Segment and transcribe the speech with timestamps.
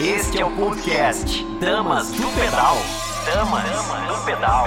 [0.00, 2.76] Este é o podcast Damas do Pedal.
[3.26, 3.64] Damas
[4.08, 4.66] do Pedal.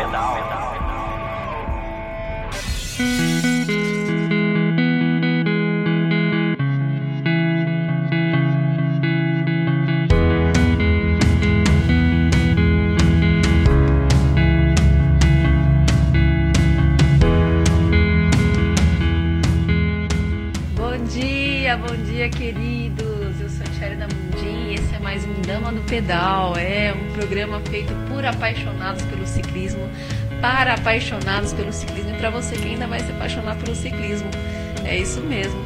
[20.76, 22.75] Bom dia, bom dia, queridos.
[25.56, 26.58] Dama do Pedal.
[26.58, 29.90] É um programa feito por apaixonados pelo ciclismo,
[30.42, 34.30] para apaixonados pelo ciclismo e para você que ainda vai se apaixonar pelo ciclismo.
[34.84, 35.58] É isso mesmo.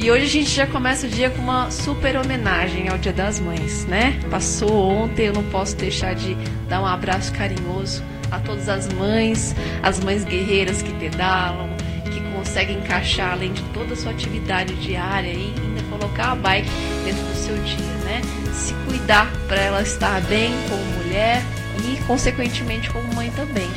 [0.00, 3.38] E hoje a gente já começa o dia com uma super homenagem ao Dia das
[3.38, 4.18] Mães, né?
[4.28, 6.34] Passou ontem, eu não posso deixar de
[6.68, 8.02] dar um abraço carinhoso
[8.32, 11.68] a todas as mães, as mães guerreiras que pedalam,
[12.12, 15.65] que conseguem encaixar além de toda a sua atividade diária e
[16.06, 16.70] colocar a bike
[17.04, 18.22] dentro do seu dia, né?
[18.52, 21.42] Se cuidar para ela estar bem como mulher
[21.84, 23.68] e consequentemente como mãe também.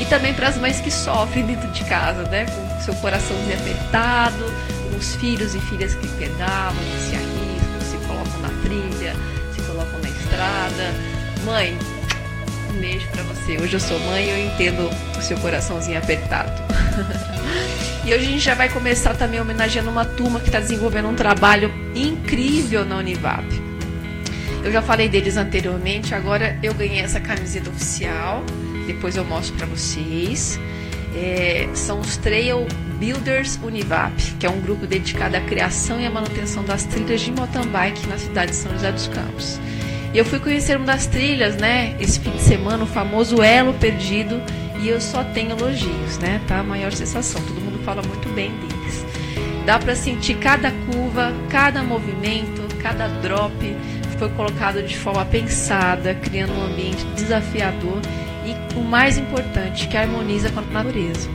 [0.00, 2.46] E também para as mães que sofrem dentro de casa, né?
[2.46, 4.52] Com seu coraçãozinho apertado,
[4.90, 9.14] com os filhos e filhas que pedalam, que se arriscam, se colocam na trilha,
[9.54, 10.94] se colocam na estrada.
[11.44, 11.78] Mãe,
[12.70, 13.56] um beijo pra você.
[13.58, 16.65] Hoje eu sou mãe e eu entendo o seu coraçãozinho apertado.
[18.04, 21.14] E hoje a gente já vai começar também homenageando uma turma que está desenvolvendo um
[21.14, 23.44] trabalho incrível na Univap.
[24.64, 28.42] Eu já falei deles anteriormente, agora eu ganhei essa camiseta oficial.
[28.86, 30.58] Depois eu mostro pra vocês.
[31.14, 32.66] É, são os Trail
[32.98, 37.32] Builders Univap, que é um grupo dedicado à criação e à manutenção das trilhas de
[37.32, 39.60] mountain bike na cidade de São José dos Campos.
[40.12, 43.74] E eu fui conhecer uma das trilhas, né, esse fim de semana, o famoso Elo
[43.74, 44.40] Perdido,
[44.80, 46.60] e eu só tenho elogios, né, tá?
[46.60, 49.04] A maior sensação, todo mundo fala muito bem deles.
[49.64, 53.76] Dá para sentir cada curva, cada movimento, cada drop
[54.18, 58.00] foi colocado de forma pensada, criando um ambiente desafiador
[58.44, 61.28] e o mais importante, que harmoniza com a natureza.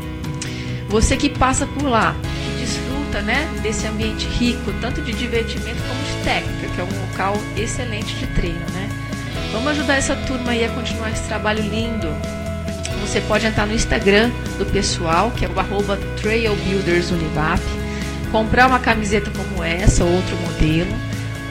[0.90, 6.04] Você que passa por lá, que desfruta, né, desse ambiente rico, tanto de divertimento como
[6.04, 8.90] de técnica, que é um local excelente de treino, né?
[9.52, 12.08] Vamos ajudar essa turma aí a continuar esse trabalho lindo.
[13.12, 15.52] Você pode entrar no Instagram do pessoal, que é o
[16.22, 17.62] trailbuildersunivap,
[18.32, 20.96] comprar uma camiseta como essa ou outro modelo.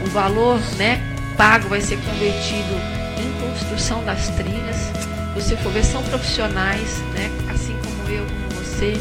[0.02, 1.02] O valor né,
[1.36, 2.74] pago vai ser convertido
[3.18, 4.90] em construção das trilhas.
[5.34, 8.94] Você for ver, são profissionais, né, assim como eu, como você,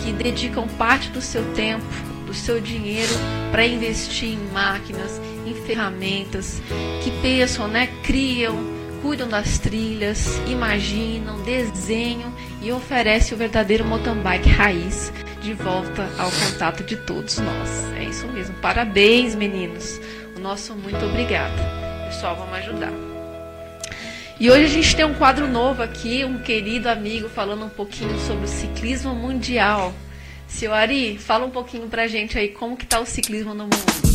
[0.00, 1.86] que dedicam parte do seu tempo,
[2.26, 3.14] do seu dinheiro
[3.52, 6.60] para investir em máquinas, em ferramentas,
[7.04, 8.71] que pensam, né, criam,
[9.02, 12.32] cuidam das trilhas, imaginam, desenham
[12.62, 17.92] e oferecem o verdadeiro mountain bike raiz de volta ao contato de todos nós.
[17.96, 18.54] É isso mesmo.
[18.62, 20.00] Parabéns, meninos.
[20.36, 21.52] O nosso muito obrigada.
[22.06, 22.92] Pessoal, vamos ajudar.
[24.38, 28.16] E hoje a gente tem um quadro novo aqui, um querido amigo falando um pouquinho
[28.20, 29.92] sobre o ciclismo mundial.
[30.46, 34.11] Seu Ari, fala um pouquinho pra gente aí como que tá o ciclismo no mundo.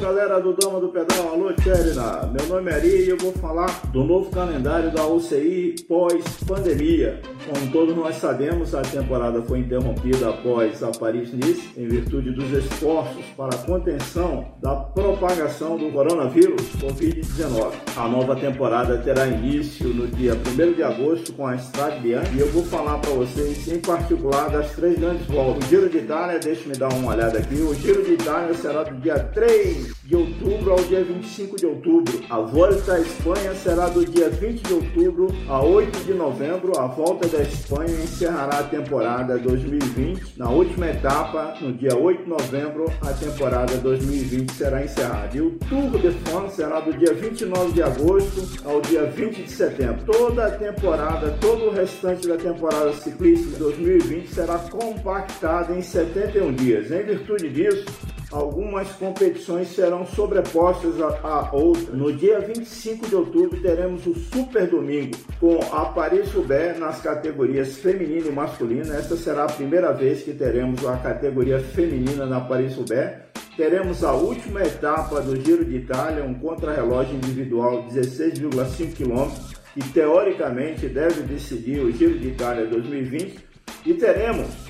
[0.00, 2.30] Galera do Dama do Pedal, alô, Tcherina.
[2.30, 7.22] Meu nome é Ari e eu vou falar do novo calendário da UCI pós-pandemia.
[7.46, 13.24] Como todos nós sabemos, a temporada foi interrompida após a Paris-Nice em virtude dos esforços
[13.36, 17.72] para a contenção da propagação do coronavírus Covid-19.
[17.96, 22.40] A nova temporada terá início no dia 1 de agosto com a Strade Bianchi e
[22.40, 25.64] eu vou falar para vocês em particular das três grandes voltas.
[25.64, 28.94] O Giro de Itália, deixe-me dar uma olhada aqui, o Giro de Itália será do
[28.96, 32.20] dia 3 de outubro ao dia 25 de outubro.
[32.30, 36.78] A Volta à Espanha será do dia 20 de outubro a 8 de novembro.
[36.78, 40.38] A Volta da Espanha encerrará a temporada 2020.
[40.38, 45.36] Na última etapa, no dia 8 de novembro, a temporada 2020 será encerrada.
[45.36, 49.50] E o Tour de France será do dia 29 de agosto ao dia 20 de
[49.50, 50.04] setembro.
[50.04, 56.52] Toda a temporada, todo o restante da temporada ciclística de 2020 será compactada em 71
[56.54, 56.90] dias.
[56.90, 57.84] Em virtude disso,
[58.30, 61.88] algumas competições serão sobrepostas a, a outras.
[61.94, 68.26] No dia 25 de outubro teremos o Super Domingo com a Paris-Roubaix nas categorias feminina
[68.26, 68.96] e masculina.
[68.96, 73.26] Esta será a primeira vez que teremos a categoria feminina na Paris-Roubaix.
[73.56, 79.30] Teremos a última etapa do Giro de Itália, um contrarrelógio individual de 16,5 km,
[79.72, 83.38] que teoricamente deve decidir o Giro de Itália 2020.
[83.86, 84.65] E teremos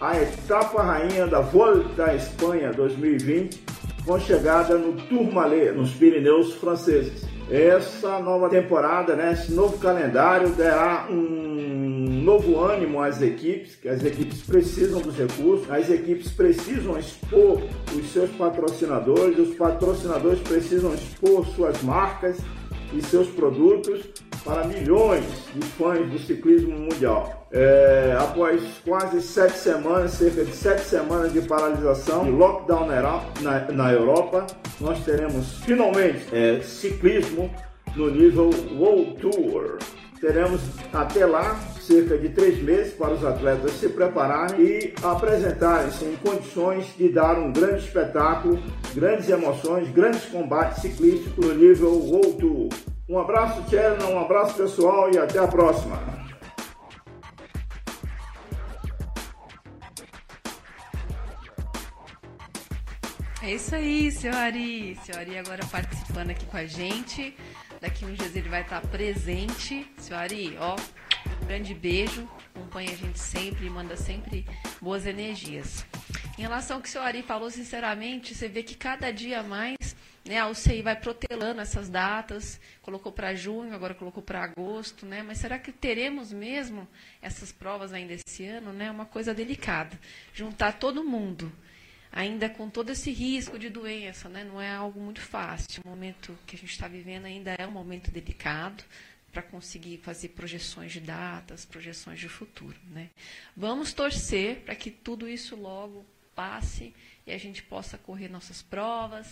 [0.00, 3.62] a etapa rainha da Volta à Espanha 2020,
[4.06, 7.28] com chegada no Tourmalet, nos Pirineus franceses.
[7.50, 14.02] Essa nova temporada, né, esse novo calendário dará um novo ânimo às equipes, que as
[14.02, 17.62] equipes precisam dos recursos, as equipes precisam expor
[17.94, 19.38] os seus seus patrocinadores.
[19.38, 22.38] Os patrocinadores precisam expor suas marcas
[22.94, 24.02] e seus produtos
[24.44, 27.46] para milhões de fãs do ciclismo mundial.
[27.52, 32.86] É, após quase sete semanas, cerca de sete semanas de paralisação e lockdown
[33.40, 34.46] na, na, Europa,
[34.80, 37.50] nós teremos finalmente é, ciclismo
[37.96, 39.78] no nível World Tour.
[40.20, 40.60] Teremos
[40.92, 46.94] até lá cerca de três meses para os atletas se prepararem e apresentarem-se em condições
[46.96, 48.62] de dar um grande espetáculo,
[48.94, 52.89] grandes emoções, grandes combates ciclísticos no nível World Tour.
[53.10, 55.98] Um abraço, Tcherna, um abraço pessoal e até a próxima.
[63.42, 64.96] É isso aí, seu Ari.
[65.04, 67.36] Seu Ari agora participando aqui com a gente.
[67.80, 69.90] Daqui uns dias ele vai estar presente.
[69.98, 70.76] Seu Ari, ó,
[71.42, 72.28] um grande beijo.
[72.54, 74.46] Acompanha a gente sempre e manda sempre
[74.80, 75.84] boas energias.
[76.38, 79.79] Em relação ao que o seu Ari falou, sinceramente, você vê que cada dia mais
[80.30, 85.24] né, a UCI vai protelando essas datas, colocou para junho, agora colocou para agosto, né?
[85.24, 86.86] Mas será que teremos mesmo
[87.20, 88.70] essas provas ainda esse ano?
[88.70, 88.90] É né?
[88.92, 89.98] uma coisa delicada.
[90.32, 91.52] Juntar todo mundo,
[92.12, 94.44] ainda com todo esse risco de doença, né?
[94.44, 95.82] não é algo muito fácil.
[95.84, 98.84] O momento que a gente está vivendo ainda é um momento delicado
[99.32, 102.78] para conseguir fazer projeções de datas, projeções de futuro.
[102.88, 103.10] Né?
[103.56, 106.06] Vamos torcer para que tudo isso logo
[106.36, 106.94] passe
[107.26, 109.28] e a gente possa correr nossas provas,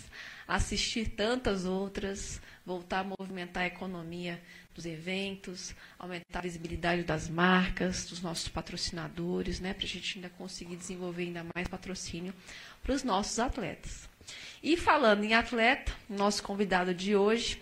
[0.47, 4.41] assistir tantas outras, voltar a movimentar a economia
[4.73, 10.29] dos eventos, aumentar a visibilidade das marcas, dos nossos patrocinadores, né, para a gente ainda
[10.29, 12.33] conseguir desenvolver ainda mais patrocínio
[12.81, 14.07] para os nossos atletas.
[14.61, 17.61] E falando em atleta, nosso convidado de hoje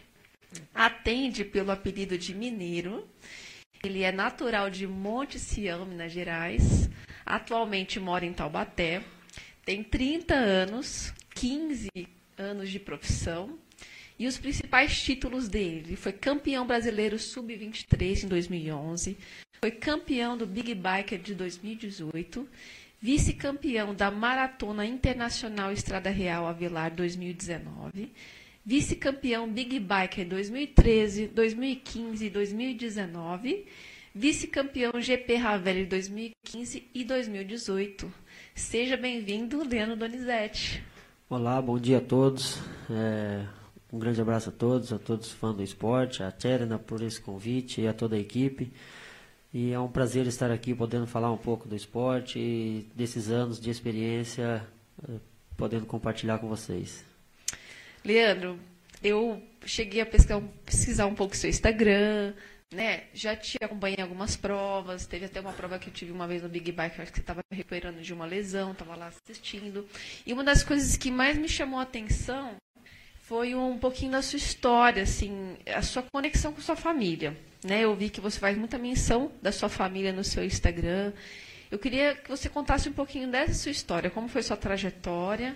[0.73, 3.07] atende pelo apelido de Mineiro.
[3.83, 6.89] Ele é natural de Monte Sião, Minas Gerais.
[7.25, 9.03] Atualmente mora em Taubaté
[9.67, 11.89] tem 30 anos, 15
[12.37, 13.59] anos de profissão.
[14.17, 19.17] E os principais títulos dele: ele foi campeão brasileiro sub-23 em 2011,
[19.59, 22.47] foi campeão do Big Biker de 2018,
[23.01, 28.09] vice-campeão da Maratona Internacional Estrada Real Avelar 2019,
[28.65, 33.65] vice-campeão Big Biker 2013, 2015 e 2019,
[34.15, 38.26] vice-campeão GP Ravelli 2015 e 2018
[38.57, 40.83] Seja bem-vindo, Leandro Donizete.
[41.29, 42.57] Olá, bom dia a todos.
[42.89, 43.45] É,
[43.93, 47.81] um grande abraço a todos, a todos fãs do esporte, a Tcherna por esse convite
[47.81, 48.73] e a toda a equipe.
[49.53, 53.59] E é um prazer estar aqui podendo falar um pouco do esporte e desses anos
[53.59, 54.65] de experiência,
[55.07, 55.13] é,
[55.55, 57.05] podendo compartilhar com vocês.
[58.03, 58.59] Leandro,
[59.03, 62.33] eu cheguei a pesquisar um pouco seu Instagram,
[62.73, 66.27] né, já te acompanhei em algumas provas, teve até uma prova que eu tive uma
[66.27, 69.87] vez no Big Bike, acho que você estava recuperando de uma lesão, estava lá assistindo.
[70.25, 72.55] E uma das coisas que mais me chamou a atenção
[73.21, 77.37] foi um pouquinho da sua história, assim, a sua conexão com sua família.
[77.63, 77.81] Né?
[77.81, 81.13] Eu vi que você faz muita menção da sua família no seu Instagram.
[81.71, 85.55] Eu queria que você contasse um pouquinho dessa sua história, como foi sua trajetória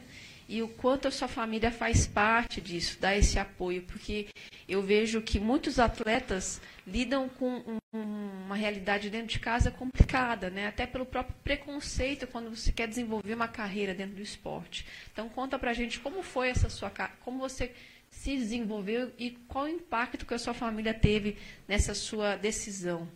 [0.52, 4.28] e o quanto a sua família faz parte disso, dá esse apoio, porque
[4.68, 7.98] eu vejo que muitos atletas lidam com um,
[8.46, 10.68] uma realidade dentro de casa complicada, né?
[10.68, 14.86] até pelo próprio preconceito quando você quer desenvolver uma carreira dentro do esporte.
[15.14, 17.72] Então conta pra gente como foi essa sua como você
[18.10, 23.08] se desenvolveu e qual o impacto que a sua família teve nessa sua decisão.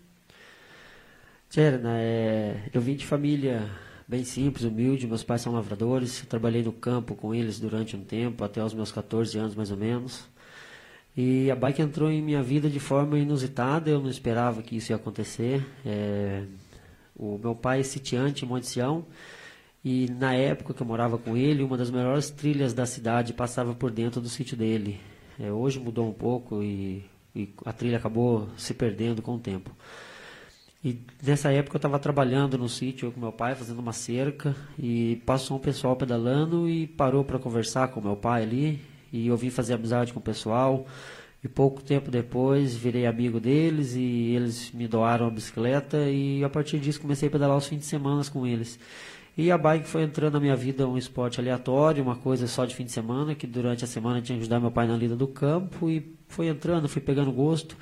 [1.50, 3.70] Tcherna, é, eu vim de família
[4.07, 5.07] bem simples, humilde.
[5.07, 6.21] Meus pais são lavradores.
[6.21, 9.71] Eu trabalhei no campo com eles durante um tempo, até os meus 14 anos mais
[9.71, 10.27] ou menos.
[11.17, 13.89] E a bike entrou em minha vida de forma inusitada.
[13.89, 15.65] Eu não esperava que isso ia acontecer.
[15.85, 16.43] É,
[17.15, 19.05] o meu pai é sitiante em Monte Sião.
[19.83, 23.74] E na época que eu morava com ele, uma das melhores trilhas da cidade passava
[23.74, 25.00] por dentro do sítio dele.
[25.39, 29.71] É, hoje mudou um pouco e, e a trilha acabou se perdendo com o tempo.
[30.86, 35.15] E nessa época eu estava trabalhando no sítio com meu pai, fazendo uma cerca, e
[35.25, 38.80] passou um pessoal pedalando e parou para conversar com meu pai ali,
[39.12, 40.86] e eu vim fazer amizade com o pessoal.
[41.44, 46.50] E pouco tempo depois virei amigo deles e eles me doaram a bicicleta e a
[46.50, 48.80] partir disso comecei a pedalar os fins de semana com eles.
[49.36, 52.75] E a bike foi entrando na minha vida um esporte aleatório, uma coisa só de
[52.75, 55.27] fim de semana, que durante a semana tinha que ajudar meu pai na lida do
[55.27, 57.75] campo e foi entrando, fui pegando gosto.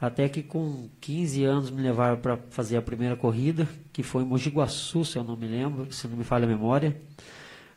[0.00, 4.26] Até que com 15 anos me levaram para fazer a primeira corrida, que foi em
[4.26, 6.94] Mogi Guaçu, se eu não me lembro, se não me falha a memória.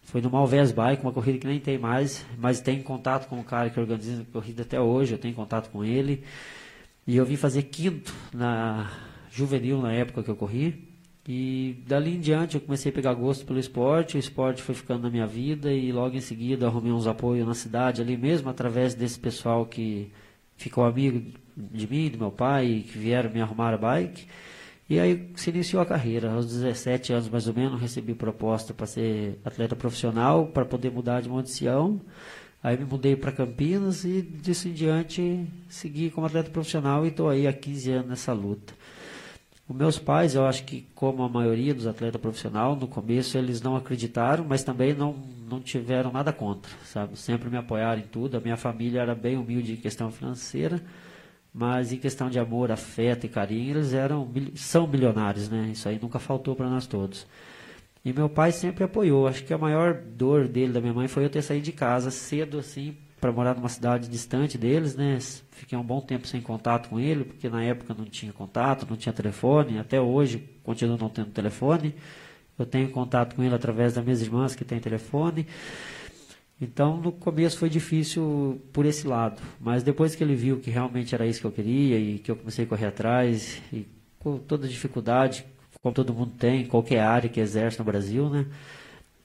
[0.03, 3.43] Foi no Malvés Bike, uma corrida que nem tem mais, mas tem contato com o
[3.43, 6.23] cara que organiza a corrida até hoje, eu tenho contato com ele.
[7.07, 8.91] E eu vim fazer quinto na
[9.31, 10.89] juvenil na época que eu corri.
[11.27, 15.03] E dali em diante eu comecei a pegar gosto pelo esporte, o esporte foi ficando
[15.03, 18.95] na minha vida e logo em seguida arrumei uns apoios na cidade ali mesmo, através
[18.95, 20.11] desse pessoal que
[20.59, 24.27] ficou amigo de mim, do meu pai, que vieram me arrumar a bike.
[24.89, 26.31] E aí se iniciou a carreira.
[26.31, 31.21] Aos 17 anos mais ou menos recebi proposta para ser atleta profissional, para poder mudar
[31.21, 32.01] de Monte Sião.
[32.61, 37.29] Aí me mudei para Campinas e disso em diante segui como atleta profissional e estou
[37.29, 38.73] aí há 15 anos nessa luta.
[39.69, 43.61] Os meus pais, eu acho que como a maioria dos atletas profissionais, no começo eles
[43.61, 45.15] não acreditaram, mas também não,
[45.47, 47.15] não tiveram nada contra, sabe?
[47.15, 48.35] Sempre me apoiaram em tudo.
[48.35, 50.81] A minha família era bem humilde em questão financeira,
[51.53, 55.69] mas em questão de amor, afeto e carinho, eles eram são milionários, né?
[55.71, 57.27] Isso aí nunca faltou para nós todos.
[58.03, 59.27] E meu pai sempre apoiou.
[59.27, 62.09] Acho que a maior dor dele, da minha mãe, foi eu ter saído de casa
[62.09, 65.19] cedo assim para morar numa cidade distante deles, né?
[65.51, 68.95] Fiquei um bom tempo sem contato com ele, porque na época não tinha contato, não
[68.95, 71.95] tinha telefone, até hoje continuo não tendo telefone.
[72.57, 75.47] Eu tenho contato com ele através das minhas irmãs que têm telefone.
[76.61, 81.15] Então, no começo foi difícil por esse lado, mas depois que ele viu que realmente
[81.15, 83.87] era isso que eu queria e que eu comecei a correr atrás e
[84.19, 85.45] com toda dificuldade,
[85.81, 88.45] como todo mundo tem, qualquer área que exerce no Brasil, né?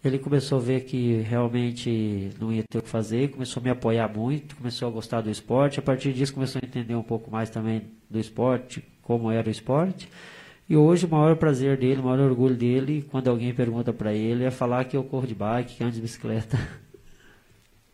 [0.04, 3.70] Ele começou a ver que realmente não ia ter o que fazer, começou a me
[3.70, 5.78] apoiar muito, começou a gostar do esporte.
[5.78, 9.50] A partir disso, começou a entender um pouco mais também do esporte, como era o
[9.50, 10.08] esporte.
[10.68, 14.44] E hoje, o maior prazer dele, o maior orgulho dele, quando alguém pergunta para ele,
[14.44, 16.58] é falar que eu corro de bike, que ando de bicicleta.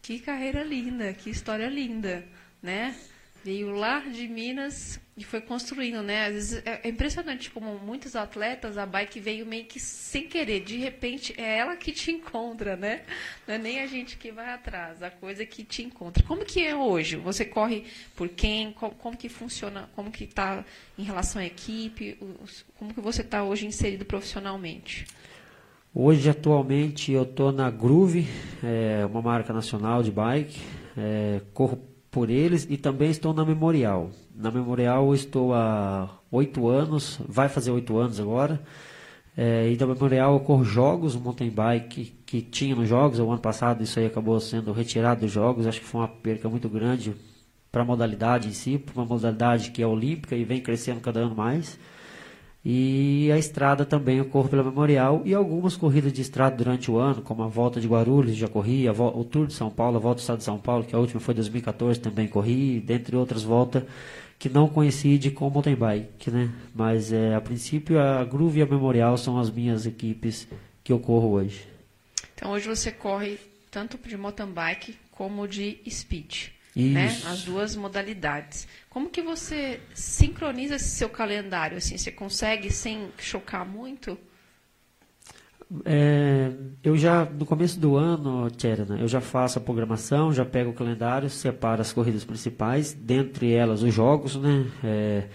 [0.03, 2.25] Que carreira linda, que história linda,
[2.61, 2.95] né?
[3.45, 6.29] Veio lá de Minas e foi construindo, né?
[6.29, 10.61] Às vezes é, é impressionante como muitos atletas, a bike veio meio que sem querer.
[10.61, 13.03] De repente, é ela que te encontra, né?
[13.47, 16.25] Não é nem a gente que vai atrás, a coisa que te encontra.
[16.25, 17.17] Como que é hoje?
[17.17, 17.85] Você corre
[18.17, 18.73] por quem?
[18.73, 19.91] Como, como que funciona?
[19.95, 20.65] Como que está
[20.97, 22.19] em relação à equipe?
[22.79, 25.07] Como que você está hoje inserido profissionalmente?
[25.95, 28.27] Hoje, atualmente, eu estou na Groove,
[28.65, 30.59] é uma marca nacional de bike.
[30.97, 34.11] É, corro por eles e também estou na Memorial.
[34.35, 38.61] Na Memorial estou há oito anos, vai fazer oito anos agora.
[39.37, 43.41] É, e na Memorial ocorre jogos, mountain bike que, que tinha nos jogos, o ano
[43.41, 47.15] passado isso aí acabou sendo retirado dos jogos, acho que foi uma perca muito grande
[47.71, 51.21] para a modalidade em si, para uma modalidade que é olímpica e vem crescendo cada
[51.21, 51.79] ano mais.
[52.65, 57.23] E a estrada também ocorre pela Memorial e algumas corridas de estrada durante o ano,
[57.23, 60.21] como a volta de Guarulhos, já corri, o Tour de São Paulo, a volta do
[60.21, 63.83] Estado de São Paulo, que a última foi em 2014, também corri, dentre outras voltas
[64.39, 66.51] que não coincide com o mountain bike, né?
[66.75, 70.49] Mas é, a princípio a Groove e a Memorial são as minhas equipes
[70.83, 71.67] que eu corro hoje.
[72.35, 73.39] Então hoje você corre
[73.71, 77.07] tanto de mountain bike como de speed né?
[77.27, 78.67] As duas modalidades.
[78.89, 81.79] Como que você sincroniza esse seu calendário?
[81.79, 84.19] Assim, você consegue sem chocar muito?
[85.85, 86.51] É,
[86.83, 90.75] eu já, no começo do ano, Tcherna, eu já faço a programação, já pego o
[90.75, 94.67] calendário, separo as corridas principais, dentre elas os jogos, né?
[94.83, 95.29] É,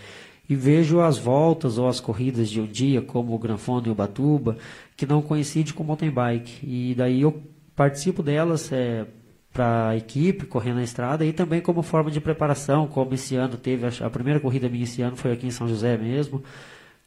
[0.48, 3.96] e vejo as voltas ou as corridas de um dia, como o Granfone e o
[3.96, 4.58] Batuba,
[4.96, 6.60] que não coincidem com o mountain bike.
[6.64, 7.42] E daí eu
[7.74, 9.06] participo delas, é,
[9.56, 13.56] para a equipe, correndo na estrada, e também como forma de preparação, como esse ano
[13.56, 16.44] teve, a, a primeira corrida minha esse ano foi aqui em São José mesmo,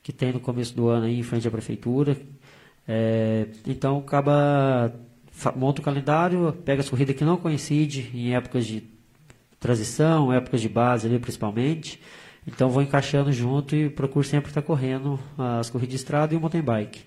[0.03, 2.17] que tem no começo do ano aí em frente à prefeitura.
[2.89, 4.95] É, então acaba,
[5.55, 8.83] monta o calendário, pega as corridas que não coincidem em épocas de
[9.61, 12.01] transição, épocas de base ali principalmente.
[12.47, 16.41] Então vou encaixando junto e procuro sempre estar correndo as corridas de estrada e o
[16.41, 17.03] mountain bike.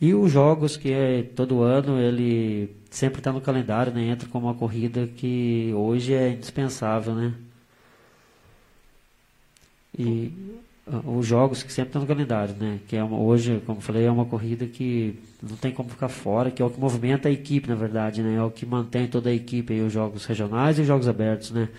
[0.00, 4.02] E os jogos que é todo ano ele sempre está no calendário, né?
[4.04, 7.34] Entra como uma corrida que hoje é indispensável, né?
[9.98, 10.30] E
[10.86, 12.80] uh, os jogos que sempre estão no calendário, né?
[12.86, 16.50] Que é uma, hoje, como falei, é uma corrida que não tem como ficar fora,
[16.50, 18.36] que é o que movimenta a equipe, na verdade, né?
[18.36, 21.50] É o que mantém toda a equipe aí, os jogos regionais e os jogos abertos,
[21.50, 21.70] né?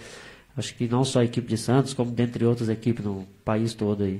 [0.58, 4.04] Acho que não só a equipe de Santos, como dentre outras equipes no país todo
[4.04, 4.20] aí.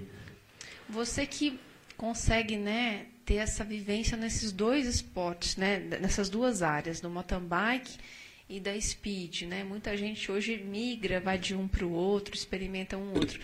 [0.88, 1.60] Você que
[1.98, 7.98] consegue, né, ter essa vivência nesses dois esportes, né, nessas duas áreas, do mountain bike
[8.50, 9.64] e da speed, né?
[9.64, 13.40] Muita gente hoje migra, vai de um para o outro, experimenta um outro.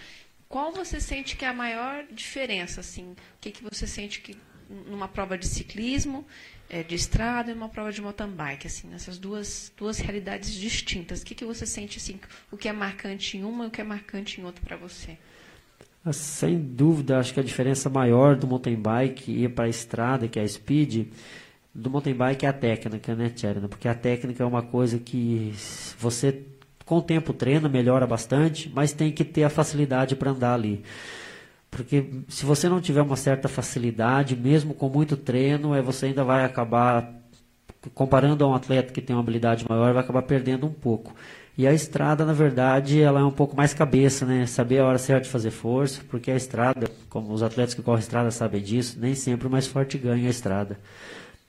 [0.48, 3.12] Qual você sente que é a maior diferença, assim?
[3.12, 4.38] O que, que você sente que
[4.70, 6.26] numa prova de ciclismo,
[6.70, 11.22] é, de estrada e uma prova de mountain bike, assim, nessas duas, duas realidades distintas?
[11.22, 12.20] O que, que você sente, assim,
[12.52, 15.18] o que é marcante em uma e o que é marcante em outra para você?
[16.04, 20.28] Ah, sem dúvida, acho que a diferença maior do mountain bike ir para a estrada,
[20.28, 21.08] que é a speed,
[21.74, 23.68] do mountain bike é a técnica, né, Tcherna?
[23.68, 25.54] Porque a técnica é uma coisa que
[25.98, 26.44] você,
[26.86, 30.84] com o tempo, treina, melhora bastante, mas tem que ter a facilidade para andar ali.
[31.70, 36.24] Porque se você não tiver uma certa facilidade, mesmo com muito treino, é, você ainda
[36.24, 37.14] vai acabar,
[37.94, 41.14] comparando a um atleta que tem uma habilidade maior, vai acabar perdendo um pouco.
[41.60, 44.46] E a estrada, na verdade, ela é um pouco mais cabeça, né?
[44.46, 48.00] Saber a hora certa de fazer força, porque a estrada, como os atletas que correm
[48.00, 50.80] estrada sabem disso, nem sempre o mais forte ganha a estrada.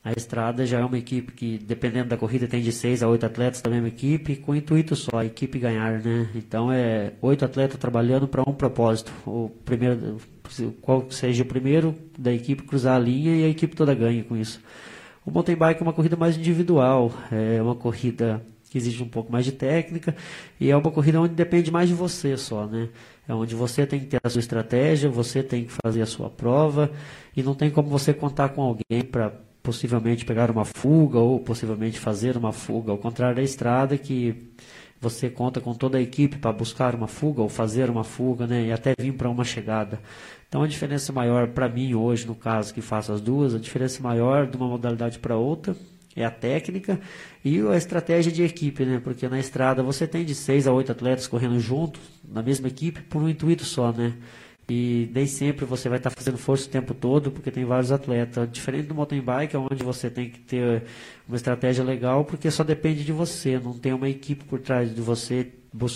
[0.02, 3.24] A estrada já é uma equipe que, dependendo da corrida, tem de seis a oito
[3.24, 6.28] atletas da mesma equipe, com intuito só, a equipe ganhar, né?
[6.34, 9.12] Então é oito atletas trabalhando para um propósito.
[9.24, 10.16] O primeiro,
[10.82, 14.36] qual seja o primeiro da equipe cruzar a linha e a equipe toda ganha com
[14.36, 14.60] isso.
[15.24, 19.30] O mountain bike é uma corrida mais individual, é uma corrida que exige um pouco
[19.32, 20.14] mais de técnica
[20.58, 22.88] e é uma corrida onde depende mais de você só, né?
[23.28, 26.30] É onde você tem que ter a sua estratégia, você tem que fazer a sua
[26.30, 26.90] prova
[27.36, 31.98] e não tem como você contar com alguém para possivelmente pegar uma fuga ou possivelmente
[31.98, 34.52] fazer uma fuga, ao contrário da estrada que
[35.00, 38.66] você conta com toda a equipe para buscar uma fuga ou fazer uma fuga, né,
[38.66, 40.00] e até vir para uma chegada.
[40.48, 44.00] Então a diferença maior para mim hoje, no caso que faço as duas, a diferença
[44.02, 45.74] maior de uma modalidade para outra
[46.16, 47.00] é a técnica
[47.44, 49.00] e a estratégia de equipe, né?
[49.02, 53.00] Porque na estrada você tem de seis a oito atletas correndo juntos na mesma equipe
[53.02, 54.14] por um intuito só, né?
[54.68, 58.48] E nem sempre você vai estar fazendo força o tempo todo, porque tem vários atletas.
[58.52, 60.84] Diferente do mountain bike, onde você tem que ter
[61.26, 65.00] uma estratégia legal, porque só depende de você, não tem uma equipe por trás de
[65.00, 65.48] você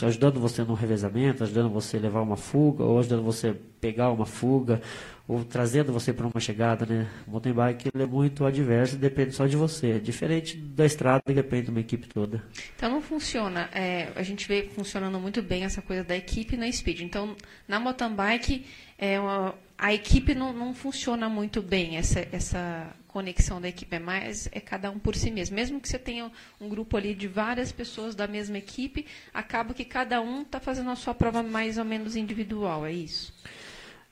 [0.06, 4.26] ajudando você no revezamento, ajudando você a levar uma fuga, ou ajudando você pegar uma
[4.26, 4.80] fuga,
[5.26, 7.08] ou trazendo você para uma chegada, né?
[7.26, 9.92] O mountain bike ele é muito adverso, depende só de você.
[9.92, 12.44] É diferente da estrada depende de uma equipe toda.
[12.76, 13.70] Então não funciona.
[13.72, 17.00] É, a gente vê funcionando muito bem essa coisa da equipe na speed.
[17.00, 17.34] Então
[17.66, 18.66] na mountain bike
[18.98, 23.98] é uma, a equipe não, não funciona muito bem essa essa conexão da equipe, é
[24.00, 25.56] mais é cada um por si mesmo.
[25.56, 29.84] Mesmo que você tenha um grupo ali de várias pessoas da mesma equipe, acaba que
[29.84, 33.32] cada um está fazendo a sua prova mais ou menos individual, é isso?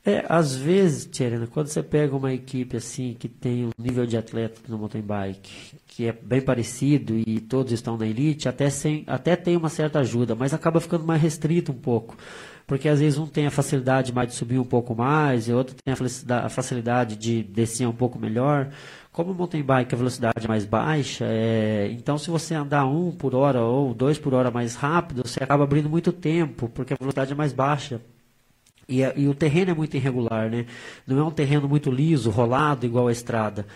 [0.05, 4.17] É, às vezes, Tcherena, quando você pega uma equipe assim que tem um nível de
[4.17, 9.05] atleta no mountain bike que é bem parecido e todos estão na elite, até, sem,
[9.07, 12.17] até tem uma certa ajuda, mas acaba ficando mais restrito um pouco.
[12.67, 15.77] Porque às vezes um tem a facilidade mais de subir um pouco mais, e outro
[15.85, 15.93] tem
[16.31, 18.71] a facilidade de descer um pouco melhor.
[19.13, 23.13] Como o mountain bike a velocidade é mais baixa, é, então se você andar um
[23.13, 26.97] por hora ou dois por hora mais rápido, você acaba abrindo muito tempo, porque a
[26.99, 28.01] velocidade é mais baixa.
[28.93, 30.67] E, e, o terreno é muito irregular, né?
[31.07, 33.67] Não é um terreno muito liso, rolado, igual a estrada.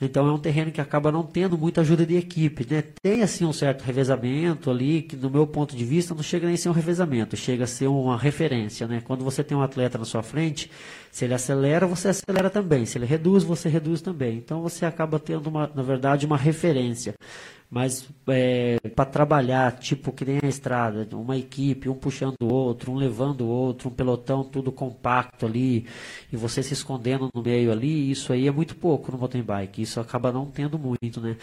[0.00, 2.82] Então é um terreno que acaba não tendo muita ajuda de equipe, né?
[3.02, 6.54] Tem assim um certo revezamento ali, que no meu ponto de vista não chega nem
[6.54, 9.02] a ser um revezamento, chega a ser uma referência, né?
[9.04, 10.70] Quando você tem um atleta na sua frente,
[11.12, 12.86] se ele acelera, você acelera também.
[12.86, 14.38] Se ele reduz, você reduz também.
[14.38, 17.14] Então você acaba tendo, uma, na verdade, uma referência.
[17.70, 22.90] Mas é, para trabalhar, tipo que nem a estrada, uma equipe, um puxando o outro,
[22.90, 25.86] um levando o outro, um pelotão tudo compacto ali,
[26.32, 29.82] e você se escondendo no meio ali, isso aí é muito pouco no mountain bike.
[29.82, 31.36] Isso acaba não tendo muito, né?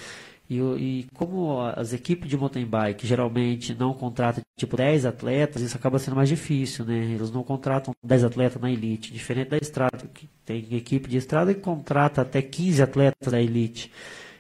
[0.49, 5.75] E, e, como as equipes de mountain bike geralmente não contratam tipo 10 atletas, isso
[5.75, 6.97] acaba sendo mais difícil, né?
[7.13, 11.53] Eles não contratam 10 atletas na elite, diferente da estrada, que tem equipe de estrada
[11.53, 13.91] que contrata até 15 atletas da elite.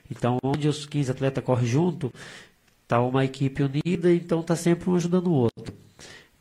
[0.09, 2.11] Então, onde os 15 atletas correm junto,
[2.83, 5.73] está uma equipe unida, então está sempre um ajudando o outro.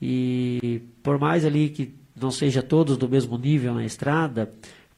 [0.00, 4.50] E por mais ali que não seja todos do mesmo nível na estrada,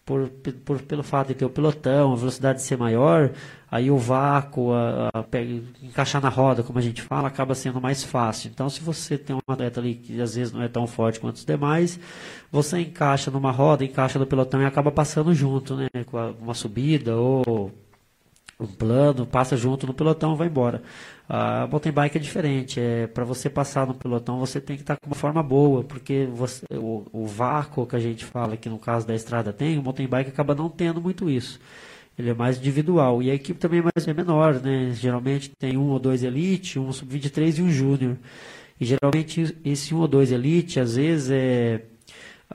[0.04, 0.28] por,
[0.64, 3.30] por, pelo fato de ter o pelotão, a velocidade ser maior,
[3.70, 5.24] aí o vácuo, a, a, a,
[5.82, 8.50] encaixar na roda, como a gente fala, acaba sendo mais fácil.
[8.50, 11.36] Então, se você tem um atleta ali que às vezes não é tão forte quanto
[11.36, 12.00] os demais,
[12.50, 15.88] você encaixa numa roda, encaixa no pelotão e acaba passando junto, né?
[16.06, 17.70] Com uma subida ou
[18.60, 20.82] um plano, passa junto no pelotão, vai embora.
[21.28, 24.96] A mountain bike é diferente, é para você passar no pelotão você tem que estar
[24.96, 28.68] tá com uma forma boa, porque você, o, o, vácuo que a gente fala que
[28.68, 31.60] no caso da estrada tem, o mountain bike acaba não tendo muito isso.
[32.18, 34.90] Ele é mais individual e a equipe também é mais é menor, né?
[34.92, 38.16] Geralmente tem um ou dois elite, um sub-23 e um júnior.
[38.80, 41.82] E geralmente esse um ou dois elite às vezes é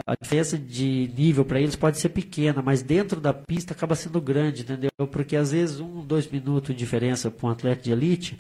[0.06, 4.20] a diferença de nível para eles pode ser pequena, mas dentro da pista acaba sendo
[4.20, 4.90] grande, entendeu?
[5.12, 8.38] Porque às vezes um, dois minutos de diferença para um atleta de elite,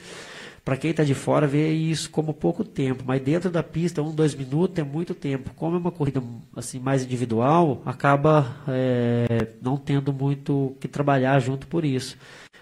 [0.65, 4.15] para quem está de fora vê isso como pouco tempo, mas dentro da pista um,
[4.15, 5.51] dois minutos é muito tempo.
[5.55, 6.23] Como é uma corrida
[6.55, 12.17] assim mais individual, acaba é, não tendo muito que trabalhar junto por isso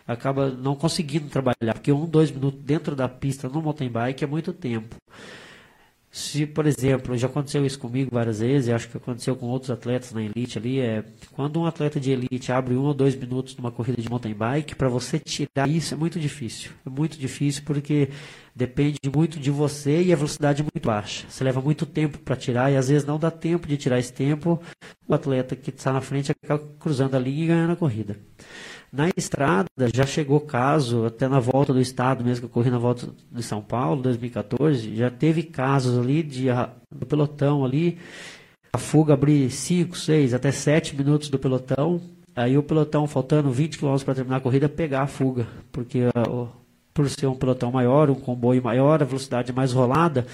[0.07, 4.27] acaba não conseguindo trabalhar, porque um, dois minutos dentro da pista no mountain bike é
[4.27, 4.95] muito tempo.
[6.13, 10.11] Se, por exemplo, já aconteceu isso comigo várias vezes, acho que aconteceu com outros atletas
[10.11, 13.71] na elite ali, é quando um atleta de elite abre um ou dois minutos numa
[13.71, 16.71] corrida de mountain bike, para você tirar isso é muito difícil.
[16.85, 18.09] É muito difícil porque
[18.53, 21.25] depende muito de você e a velocidade é muito baixa.
[21.29, 24.11] Você leva muito tempo para tirar e às vezes não dá tempo de tirar esse
[24.11, 24.61] tempo.
[25.07, 28.19] O atleta que está na frente acaba cruzando a linha e ganhando a corrida.
[28.91, 32.77] Na estrada, já chegou caso, até na volta do estado mesmo, que eu corri na
[32.77, 36.47] volta de São Paulo, 2014, já teve casos ali de
[36.93, 37.97] do pelotão ali,
[38.73, 42.01] a fuga abrir 5, 6, até 7 minutos do pelotão,
[42.35, 46.01] aí o pelotão faltando 20 km para terminar a corrida, pegar a fuga, porque
[46.93, 50.27] por ser um pelotão maior, um comboio maior, a velocidade é mais rolada,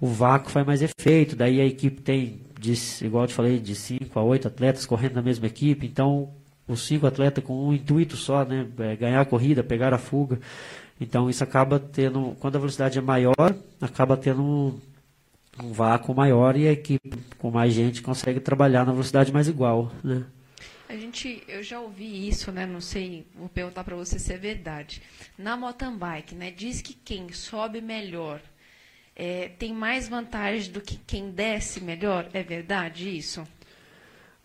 [0.00, 2.74] o vácuo faz mais efeito, daí a equipe tem, de,
[3.04, 6.30] igual eu te falei, de 5 a 8 atletas correndo na mesma equipe, então
[6.66, 8.66] os cinco atletas com um intuito só, né?
[8.78, 10.40] É ganhar a corrida, pegar a fuga.
[11.00, 14.80] Então isso acaba tendo, quando a velocidade é maior, acaba tendo um,
[15.62, 19.92] um vácuo maior e a equipe com mais gente consegue trabalhar na velocidade mais igual,
[20.02, 20.24] né?
[20.88, 22.66] A gente, eu já ouvi isso, né?
[22.66, 25.02] Não sei, vou perguntar para você se é verdade.
[25.36, 26.50] Na mountain bike, né?
[26.50, 28.40] Diz que quem sobe melhor
[29.16, 32.28] é, tem mais vantagem do que quem desce melhor.
[32.32, 33.46] É verdade isso?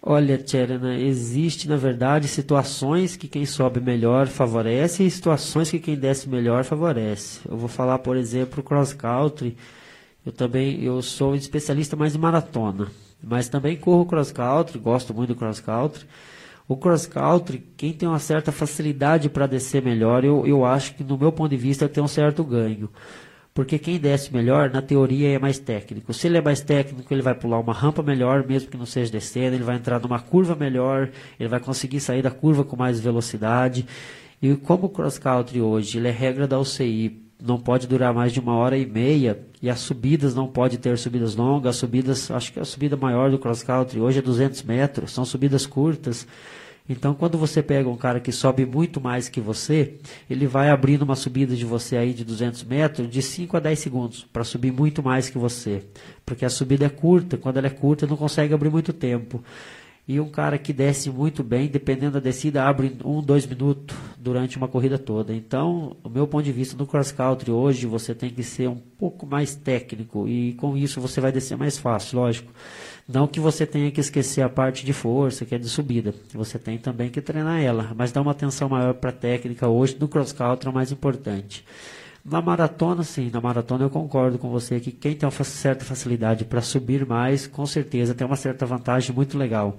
[0.02, 5.96] Olha, Tcherena, existe, na verdade, situações que quem sobe melhor favorece e situações que quem
[5.96, 7.42] desce melhor favorece.
[7.48, 9.58] Eu vou falar, por exemplo, cross country.
[10.26, 12.88] Eu também eu sou especialista mais em maratona,
[13.22, 16.06] mas também corro cross country, gosto muito do cross country.
[16.68, 21.04] O cross country, quem tem uma certa facilidade para descer melhor, eu, eu acho que,
[21.04, 22.90] no meu ponto de vista, tem um certo ganho.
[23.54, 26.14] Porque quem desce melhor, na teoria, é mais técnico.
[26.14, 29.12] Se ele é mais técnico, ele vai pular uma rampa melhor, mesmo que não seja
[29.12, 31.10] descendo, ele vai entrar numa curva melhor,
[31.40, 33.86] ele vai conseguir sair da curva com mais velocidade.
[34.42, 38.32] E como o cross country hoje, ele é regra da UCI, não pode durar mais
[38.32, 42.32] de uma hora e meia, e as subidas não pode ter subidas longas, as subidas,
[42.32, 46.26] acho que a subida maior do cross country hoje é 200 metros, são subidas curtas.
[46.90, 51.04] Então, quando você pega um cara que sobe muito mais que você, ele vai abrindo
[51.04, 54.72] uma subida de você aí de 200 metros de 5 a 10 segundos para subir
[54.72, 55.84] muito mais que você.
[56.26, 59.44] Porque a subida é curta, quando ela é curta, não consegue abrir muito tempo.
[60.10, 64.58] E um cara que desce muito bem, dependendo da descida, abre um, dois minutos durante
[64.58, 65.36] uma corrida toda.
[65.36, 68.78] Então, o meu ponto de vista no cross country hoje, você tem que ser um
[68.98, 72.52] pouco mais técnico e com isso você vai descer mais fácil, lógico.
[73.12, 76.14] Não que você tenha que esquecer a parte de força, que é de subida.
[76.32, 79.98] Você tem também que treinar ela, mas dá uma atenção maior para a técnica hoje
[80.00, 81.66] no cross country é o mais importante.
[82.24, 86.46] Na maratona, sim, na maratona eu concordo com você que quem tem uma certa facilidade
[86.46, 89.76] para subir mais, com certeza tem uma certa vantagem muito legal.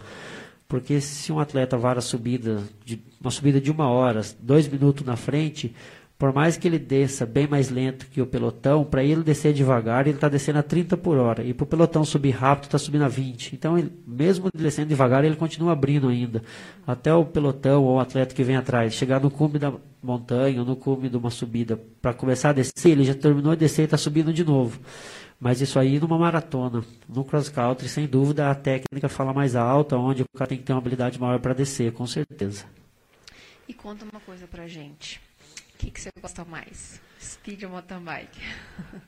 [0.67, 5.15] Porque se um atleta vara subida, de, uma subida de uma hora, dois minutos na
[5.15, 5.73] frente,
[6.21, 10.07] por mais que ele desça bem mais lento que o pelotão, para ele descer devagar,
[10.07, 11.43] ele está descendo a 30 por hora.
[11.43, 13.55] E para o pelotão subir rápido, está subindo a 20.
[13.55, 16.43] Então, ele, mesmo descendo devagar, ele continua abrindo ainda.
[16.87, 20.67] Até o pelotão ou o atleta que vem atrás chegar no cume da montanha ou
[20.67, 23.85] no cume de uma subida para começar a descer, ele já terminou de descer e
[23.87, 24.79] está subindo de novo.
[25.41, 26.85] Mas isso aí numa maratona.
[27.09, 30.65] No cross country, sem dúvida, a técnica fala mais alta, onde o cara tem que
[30.65, 32.67] ter uma habilidade maior para descer, com certeza.
[33.67, 35.30] E conta uma coisa para gente
[35.81, 37.01] que, que você gosta mais?
[37.19, 38.41] Speed ou mountain bike?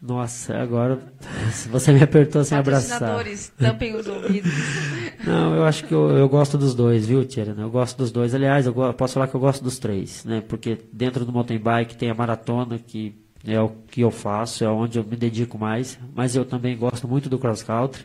[0.01, 0.99] Nossa, agora
[1.71, 3.25] você me apertou sem abraçar.
[3.59, 4.53] tampem os ouvidos.
[5.25, 7.55] Não, eu acho que eu, eu gosto dos dois, viu, Tia?
[7.57, 8.35] Eu gosto dos dois.
[8.35, 10.41] Aliás, eu posso falar que eu gosto dos três, né?
[10.41, 14.69] Porque dentro do mountain bike tem a maratona, que é o que eu faço, é
[14.69, 18.05] onde eu me dedico mais, mas eu também gosto muito do cross country.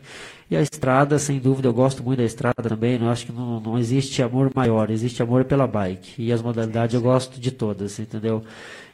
[0.50, 3.00] E a estrada, sem dúvida, eu gosto muito da estrada também.
[3.00, 6.22] Eu acho que não, não existe amor maior, existe amor pela bike.
[6.22, 8.42] E as modalidades eu gosto de todas, entendeu?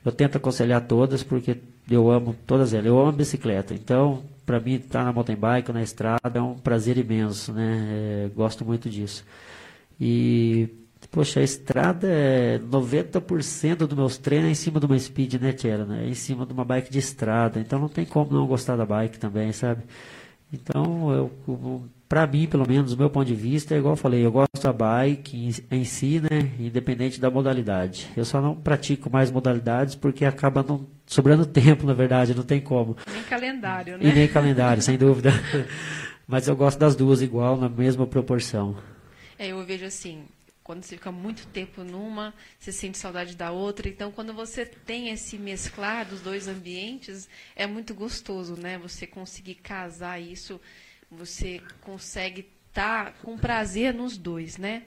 [0.04, 1.56] Eu tento aconselhar todas porque
[1.90, 2.86] eu amo todas elas.
[2.86, 3.72] Eu amo bicicleta.
[3.72, 7.52] Então, para mim, estar tá na mountain bike ou na estrada é um prazer imenso,
[7.52, 8.26] né?
[8.26, 9.24] É, gosto muito disso.
[10.00, 10.68] E,
[11.14, 15.52] poxa, a estrada é 90% dos meus treinos é em cima de uma speed, né,
[15.52, 15.96] Tiela?
[15.96, 17.60] É em cima de uma bike de estrada.
[17.60, 19.84] Então, não tem como não gostar da bike também, sabe?
[20.52, 21.30] Então,
[22.08, 24.60] para mim, pelo menos, do meu ponto de vista, é igual eu falei, eu gosto
[24.60, 28.10] da bike em, em, si, né, independente da modalidade.
[28.16, 32.60] Eu só não pratico mais modalidades porque acaba não sobrando tempo, na verdade, não tem
[32.60, 32.96] como.
[33.12, 34.04] Nem calendário, né?
[34.04, 35.30] E nem calendário, sem dúvida.
[36.26, 38.76] Mas eu gosto das duas igual, na mesma proporção.
[39.38, 40.24] É, eu vejo assim,
[40.64, 43.86] quando você fica muito tempo numa, você sente saudade da outra.
[43.86, 48.78] Então, quando você tem esse mesclar dos dois ambientes, é muito gostoso, né?
[48.78, 50.58] Você conseguir casar isso,
[51.10, 54.84] você consegue estar tá com prazer nos dois, né?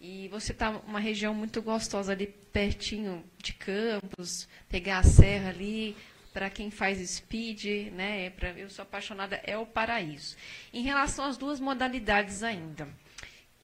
[0.00, 5.96] E você está uma região muito gostosa ali pertinho de Campos, pegar a serra ali,
[6.32, 8.30] para quem faz speed, né?
[8.30, 10.36] Pra, eu sou apaixonada, é o paraíso.
[10.72, 12.86] Em relação às duas modalidades ainda,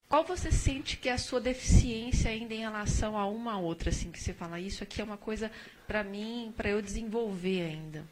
[0.09, 4.11] qual você sente que é a sua deficiência ainda em relação a uma outra, assim,
[4.11, 5.51] que você fala, isso aqui é uma coisa
[5.87, 8.05] para mim, para eu desenvolver ainda?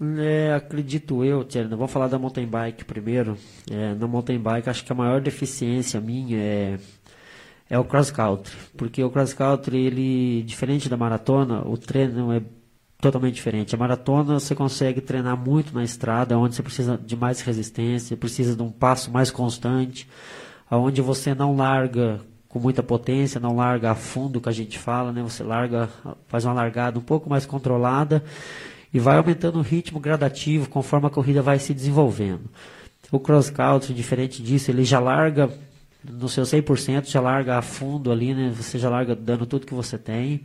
[0.00, 3.36] É, acredito eu, Tiana, vou falar da mountain bike primeiro.
[3.68, 6.78] É, na mountain bike, acho que a maior deficiência minha é,
[7.68, 12.40] é o cross country, porque o cross country, ele, diferente da maratona, o treino é
[13.00, 13.74] totalmente diferente.
[13.74, 18.54] A maratona você consegue treinar muito na estrada, onde você precisa de mais resistência, precisa
[18.56, 20.08] de um passo mais constante,
[20.70, 25.12] onde você não larga com muita potência, não larga a fundo que a gente fala,
[25.12, 25.22] né?
[25.22, 25.88] Você larga,
[26.26, 28.24] faz uma largada um pouco mais controlada
[28.92, 32.48] e vai aumentando o ritmo gradativo conforme a corrida vai se desenvolvendo.
[33.10, 35.50] O cross country, diferente disso, ele já larga
[36.04, 38.52] no seu 100%, já larga a fundo ali, né?
[38.54, 40.42] Você já larga dando tudo que você tem.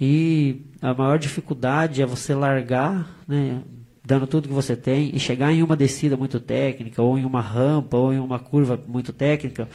[0.00, 3.62] E a maior dificuldade é você largar, né,
[4.04, 7.40] dando tudo que você tem e chegar em uma descida muito técnica, ou em uma
[7.40, 9.68] rampa, ou em uma curva muito técnica,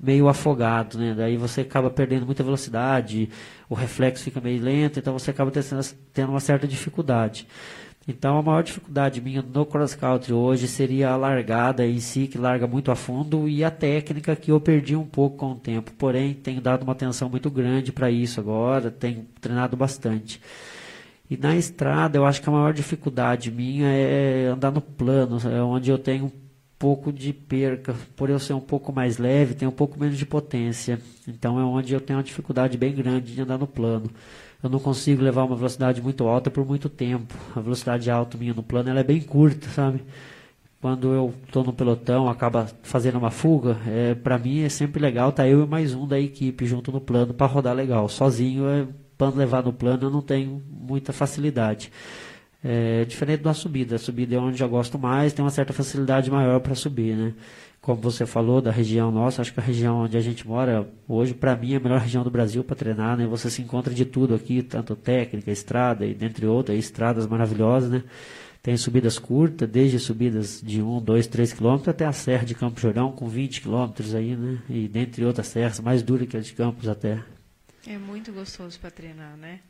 [0.00, 1.14] meio afogado, né?
[1.14, 3.28] Daí você acaba perdendo muita velocidade,
[3.68, 5.50] o reflexo fica meio lento, então você acaba
[6.12, 7.46] tendo uma certa dificuldade.
[8.06, 12.36] Então a maior dificuldade minha no cross country hoje seria a largada em si, que
[12.36, 15.90] larga muito a fundo, e a técnica que eu perdi um pouco com o tempo.
[15.92, 20.40] Porém, tenho dado uma atenção muito grande para isso agora, tenho treinado bastante.
[21.30, 25.62] E na estrada, eu acho que a maior dificuldade minha é andar no plano, é
[25.62, 26.32] onde eu tenho um
[26.78, 30.26] pouco de perca, por eu ser um pouco mais leve, tenho um pouco menos de
[30.26, 31.00] potência.
[31.26, 34.10] Então é onde eu tenho uma dificuldade bem grande de andar no plano
[34.64, 37.34] eu não consigo levar uma velocidade muito alta por muito tempo.
[37.54, 40.02] A velocidade alta minha no plano ela é bem curta, sabe?
[40.80, 45.32] Quando eu estou no pelotão, acaba fazendo uma fuga, é, para mim é sempre legal
[45.32, 48.08] tá eu e mais um da equipe junto no plano para rodar legal.
[48.08, 48.86] Sozinho, é,
[49.34, 51.90] levar no plano, eu não tenho muita facilidade.
[52.62, 53.96] É, diferente da subida.
[53.96, 57.34] A subida é onde eu gosto mais, tem uma certa facilidade maior para subir, né?
[57.84, 61.34] como você falou, da região nossa, acho que a região onde a gente mora hoje,
[61.34, 63.26] para mim, é a melhor região do Brasil para treinar, né?
[63.26, 68.02] Você se encontra de tudo aqui, tanto técnica, estrada e dentre outras, estradas maravilhosas, né?
[68.62, 72.80] Tem subidas curtas, desde subidas de 1, 2, 3 quilômetros até a Serra de Campos
[72.80, 74.60] Jordão com 20 quilômetros aí, né?
[74.70, 77.22] E dentre outras serras, mais dura que a de Campos até.
[77.86, 79.60] É muito gostoso para treinar, né?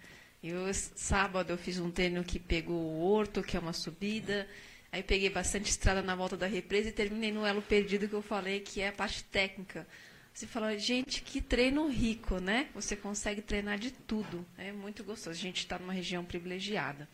[0.43, 4.47] Eu, sábado, eu fiz um treino que pegou o Horto, que é uma subida,
[4.95, 8.23] Aí peguei bastante estrada na volta da represa e terminei no elo perdido que eu
[8.23, 9.85] falei, que é a parte técnica.
[10.33, 12.69] Você fala, gente, que treino rico, né?
[12.77, 14.47] Você consegue treinar de tudo.
[14.57, 15.31] É muito gostoso.
[15.37, 17.09] A gente está numa região privilegiada.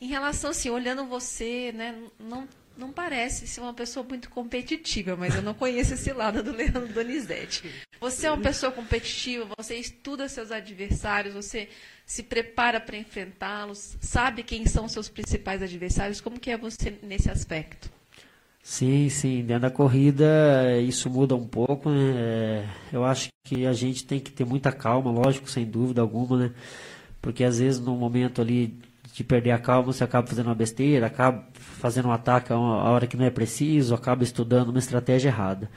[0.00, 5.34] Em relação, assim, olhando você, né, não, não parece ser uma pessoa muito competitiva, mas
[5.34, 7.68] eu não conheço esse lado do Leandro Donizete.
[8.00, 11.68] Você é uma pessoa competitiva, você estuda seus adversários, você
[12.06, 16.20] se prepara para enfrentá-los, sabe quem são seus principais adversários?
[16.20, 17.90] Como que é você nesse aspecto?
[18.62, 22.14] Sim, sim, dentro da corrida isso muda um pouco, né?
[22.16, 26.38] É, eu acho que a gente tem que ter muita calma, lógico, sem dúvida alguma,
[26.38, 26.54] né?
[27.20, 28.78] Porque às vezes no momento ali
[29.12, 33.06] de perder a calma você acaba fazendo uma besteira, acaba fazendo um ataque a hora
[33.06, 35.68] que não é preciso, acaba estudando uma estratégia errada.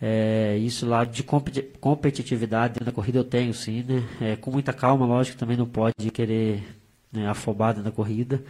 [0.00, 4.02] É, isso lá de competitividade na corrida eu tenho sim, né?
[4.20, 6.62] É, com muita calma, lógico, também não pode querer
[7.12, 8.42] né, afobado na corrida.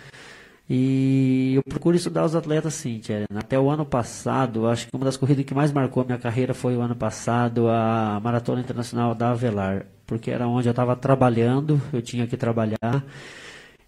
[0.68, 3.26] E eu procuro estudar os atletas sim, Thierry.
[3.34, 6.54] Até o ano passado, acho que uma das corridas que mais marcou a minha carreira
[6.54, 9.86] foi o ano passado, a Maratona Internacional da Avelar.
[10.06, 13.04] Porque era onde eu estava trabalhando, eu tinha que trabalhar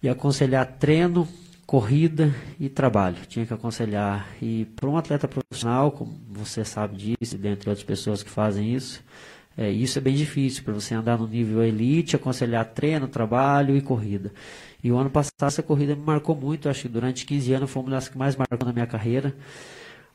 [0.01, 1.27] e aconselhar treino
[1.67, 3.17] corrida e trabalho.
[3.27, 4.27] Tinha que aconselhar.
[4.41, 9.03] E para um atleta profissional, como você sabe disso, dentre outras pessoas que fazem isso,
[9.57, 13.81] é, isso é bem difícil para você andar no nível elite, aconselhar treino, trabalho e
[13.81, 14.31] corrida.
[14.81, 17.81] E o ano passado essa corrida me marcou muito, acho que durante 15 anos foi
[17.81, 19.35] uma das que mais marcou na minha carreira,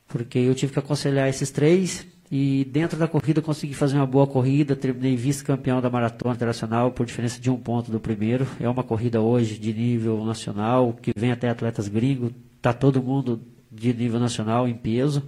[0.07, 4.27] porque eu tive que aconselhar esses três e dentro da corrida consegui fazer uma boa
[4.27, 8.47] corrida, terminei vice-campeão da maratona internacional por diferença de um ponto do primeiro.
[8.59, 13.42] É uma corrida hoje de nível nacional, que vem até atletas gringos, tá todo mundo
[13.71, 15.23] de nível nacional em peso.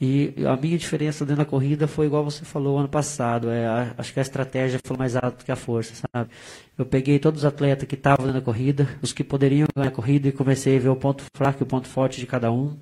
[0.00, 3.50] E a minha diferença dentro da corrida foi igual você falou ano passado.
[3.50, 6.30] É, acho que a estratégia foi mais alta que a força, sabe?
[6.78, 10.28] Eu peguei todos os atletas que estavam da corrida, os que poderiam ganhar a corrida,
[10.28, 12.76] e comecei a ver o ponto fraco e o ponto forte de cada um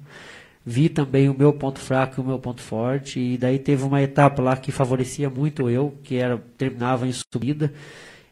[0.64, 4.03] vi também o meu ponto fraco e o meu ponto forte, e daí teve uma
[4.03, 7.73] etapa lá que favorecia muito eu, que era terminava em subida,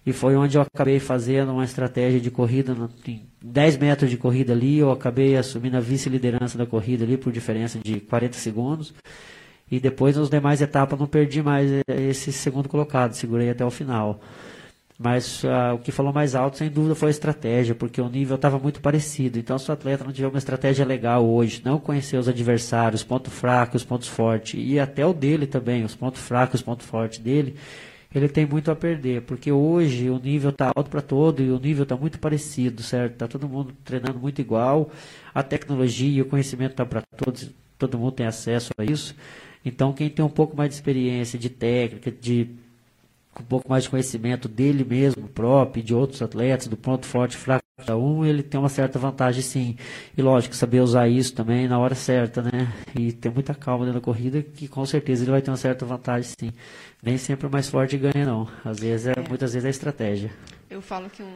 [0.05, 2.75] e foi onde eu acabei fazendo uma estratégia de corrida,
[3.07, 7.33] em 10 metros de corrida ali, eu acabei assumindo a vice-liderança da corrida ali por
[7.33, 8.95] diferença de 40 segundos,
[9.71, 14.21] e depois nas demais etapas não perdi mais esse segundo colocado, segurei até o final.
[14.99, 18.35] Mas uh, o que falou mais alto, sem dúvida, foi a estratégia, porque o nível
[18.35, 19.39] estava muito parecido.
[19.39, 23.33] Então, se o atleta não tiver uma estratégia legal hoje, não conhecer os adversários, pontos
[23.33, 27.55] fracos, pontos fortes, e até o dele também, os pontos fracos, os pontos fortes dele,
[28.13, 31.61] ele tem muito a perder, porque hoje o nível está alto para todo e o
[31.61, 33.13] nível está muito parecido, certo?
[33.13, 34.91] Está todo mundo treinando muito igual,
[35.33, 39.15] a tecnologia e o conhecimento está para todos, todo mundo tem acesso a isso.
[39.65, 42.49] Então, quem tem um pouco mais de experiência, de técnica, de
[43.41, 47.37] um pouco mais de conhecimento dele mesmo próprio, de outros atletas, do ponto forte e
[47.37, 49.77] fraco de cada um, ele tem uma certa vantagem sim.
[50.17, 52.73] E lógico, saber usar isso também na hora certa, né?
[52.99, 55.87] E ter muita calma dentro da corrida, que com certeza ele vai ter uma certa
[55.87, 56.53] vantagem sim.
[57.03, 58.49] Nem sempre o mais forte ganha, não.
[58.65, 59.29] Às vezes é, é.
[59.29, 60.31] muitas vezes é estratégia.
[60.69, 61.33] Eu falo que um,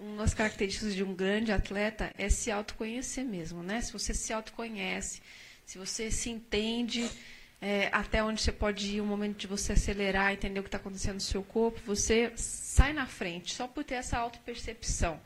[0.00, 3.80] uma das características de um grande atleta é se autoconhecer mesmo, né?
[3.80, 5.22] Se você se autoconhece,
[5.64, 7.08] se você se entende
[7.66, 10.78] é, até onde você pode ir, o momento de você acelerar, entender o que está
[10.78, 15.18] acontecendo no seu corpo, você sai na frente, só por ter essa autopercepção.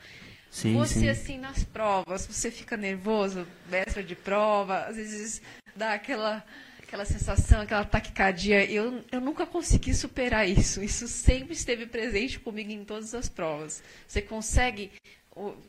[0.51, 1.09] Sim, você, sim.
[1.11, 5.43] assim, nas provas, você fica nervoso, véspera de prova, às vezes
[5.77, 6.43] dá aquela,
[6.83, 8.65] aquela sensação, aquela taquicardia.
[8.65, 10.83] Eu, eu nunca consegui superar isso.
[10.83, 13.83] Isso sempre esteve presente comigo em todas as provas.
[14.09, 14.91] Você consegue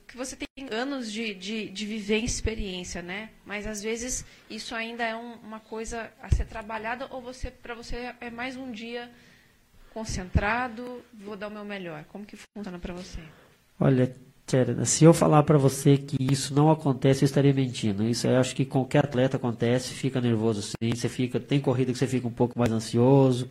[0.07, 3.29] que você tem anos de, de, de viver experiência, né?
[3.45, 7.73] Mas às vezes isso ainda é um, uma coisa a ser trabalhada ou você para
[7.75, 9.09] você é mais um dia
[9.93, 12.03] concentrado, vou dar o meu melhor.
[12.05, 13.19] Como que funciona para você?
[13.79, 14.15] Olha,
[14.47, 18.03] Tcherna, se eu falar para você que isso não acontece, eu estaria mentindo.
[18.03, 21.97] Isso eu acho que qualquer atleta acontece, fica nervoso sim, você fica, tem corrida que
[21.97, 23.49] você fica um pouco mais ansioso,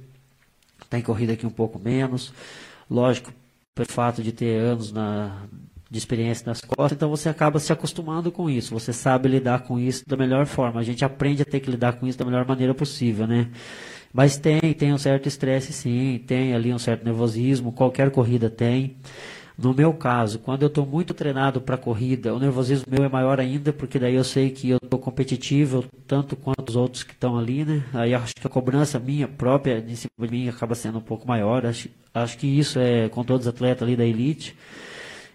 [0.88, 2.32] tem corrida que um pouco menos.
[2.90, 3.32] Lógico,
[3.74, 5.46] pelo fato de ter anos na
[5.90, 9.78] de experiência nas costas, então você acaba se acostumando com isso, você sabe lidar com
[9.78, 12.46] isso da melhor forma, a gente aprende a ter que lidar com isso da melhor
[12.46, 13.48] maneira possível, né?
[14.12, 18.96] Mas tem, tem um certo estresse sim, tem ali um certo nervosismo, qualquer corrida tem.
[19.56, 23.38] No meu caso, quando eu estou muito treinado para corrida, o nervosismo meu é maior
[23.38, 27.36] ainda, porque daí eu sei que eu estou competitivo tanto quanto os outros que estão
[27.36, 27.84] ali, né?
[27.92, 31.28] Aí acho que a cobrança minha própria em cima de mim acaba sendo um pouco
[31.28, 31.66] maior.
[31.66, 34.56] Acho, acho que isso é com todos os atletas ali da elite.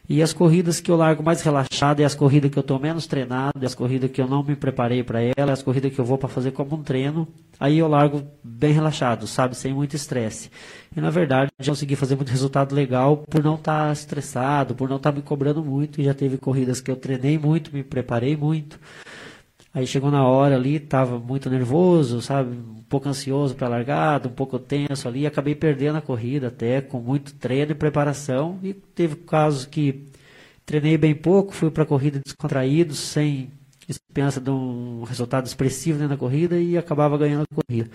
[0.07, 3.07] E as corridas que eu largo mais relaxado é as corridas que eu estou menos
[3.07, 5.99] treinado, é as corridas que eu não me preparei para ela, é as corridas que
[5.99, 7.27] eu vou para fazer como um treino.
[7.59, 10.51] Aí eu largo bem relaxado, sabe, sem muito estresse.
[10.95, 14.87] E na verdade já consegui fazer muito resultado legal por não estar tá estressado, por
[14.87, 15.99] não estar tá me cobrando muito.
[15.99, 18.79] E já teve corridas que eu treinei muito, me preparei muito.
[19.75, 24.29] Aí chegou na hora ali, estava muito nervoso, sabe, um pouco ansioso para a largada,
[24.29, 28.57] um pouco tenso ali, acabei perdendo a corrida até com muito treino e preparação.
[28.63, 30.07] E teve casos que
[30.65, 33.51] treinei bem pouco, fui para a corrida descontraído, sem
[33.91, 37.89] esperança de um resultado expressivo da corrida e acabava ganhando a corrida.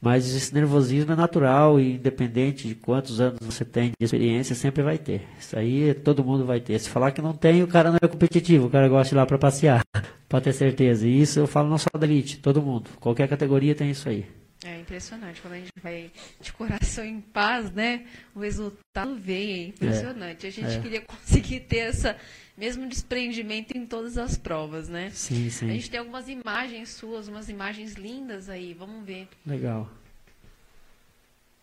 [0.00, 4.82] Mas esse nervosismo é natural e independente de quantos anos você tem de experiência, sempre
[4.82, 5.22] vai ter.
[5.38, 6.78] Isso aí todo mundo vai ter.
[6.78, 9.18] Se falar que não tem, o cara não é competitivo, o cara gosta de ir
[9.18, 9.82] lá para passear.
[10.28, 11.06] Pode ter certeza.
[11.06, 12.90] E isso eu falo não só da elite, todo mundo.
[13.00, 14.39] Qualquer categoria tem isso aí.
[14.64, 15.40] É impressionante.
[15.40, 18.06] Quando a gente vai de coração em paz, né?
[18.34, 19.52] O resultado vem.
[19.52, 20.46] É impressionante.
[20.46, 20.80] É, a gente é.
[20.80, 22.16] queria conseguir ter essa
[22.60, 25.08] mesmo desprendimento em todas as provas, né?
[25.14, 25.70] Sim, sim.
[25.70, 29.28] A gente tem algumas imagens suas, umas imagens lindas aí, vamos ver.
[29.46, 29.90] Legal.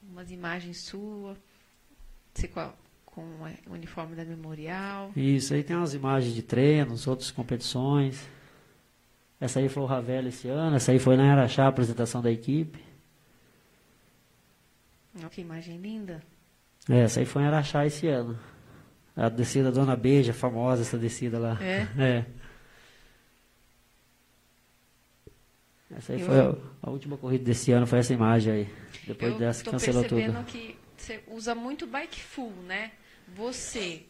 [0.02, 1.38] Umas imagens suas,
[3.06, 3.22] com
[3.68, 5.12] o uniforme da Memorial.
[5.16, 8.28] Isso, aí tem umas imagens de treinos, outras competições.
[9.40, 12.32] Essa aí foi o Ravel esse ano, essa aí foi na Araxá, a apresentação da
[12.32, 12.87] equipe.
[15.26, 16.22] Oh, que imagem linda.
[16.90, 18.38] É, essa aí foi em Araxá esse ano.
[19.16, 21.58] A descida Dona Beija, famosa essa descida lá.
[21.62, 21.88] É?
[21.98, 22.26] É.
[25.96, 26.26] Essa aí Eu...
[26.26, 28.70] foi a, a, última corrida desse ano, foi essa imagem aí.
[29.06, 30.20] Depois Eu dessa cancelou tudo.
[30.20, 32.92] Eu que você usa muito bike full, né?
[33.36, 34.06] Você,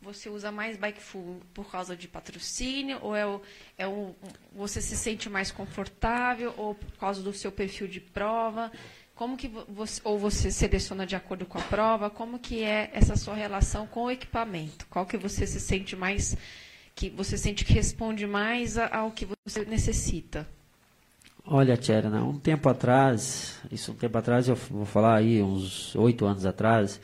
[0.00, 3.42] você usa mais bike full por causa de patrocínio ou é o,
[3.76, 4.14] é o
[4.52, 8.72] você se sente mais confortável ou por causa do seu perfil de prova?
[9.18, 12.08] Como que você, ou você seleciona de acordo com a prova?
[12.08, 14.86] Como que é essa sua relação com o equipamento?
[14.88, 16.36] Qual que você se sente mais,
[16.94, 20.46] que você sente que responde mais ao que você necessita?
[21.44, 26.24] Olha, Tcherna, um tempo atrás, isso um tempo atrás, eu vou falar aí, uns oito
[26.24, 27.00] anos atrás,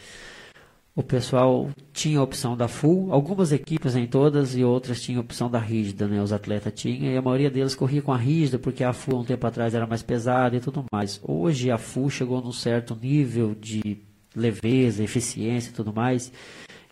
[0.96, 5.24] o pessoal tinha a opção da full, algumas equipes em todas e outras tinham a
[5.24, 6.22] opção da rígida, né?
[6.22, 9.24] Os atletas tinham e a maioria deles corria com a rígida porque a full um
[9.24, 11.20] tempo atrás era mais pesada e tudo mais.
[11.22, 13.98] Hoje a full chegou num certo nível de
[14.36, 16.32] leveza, eficiência e tudo mais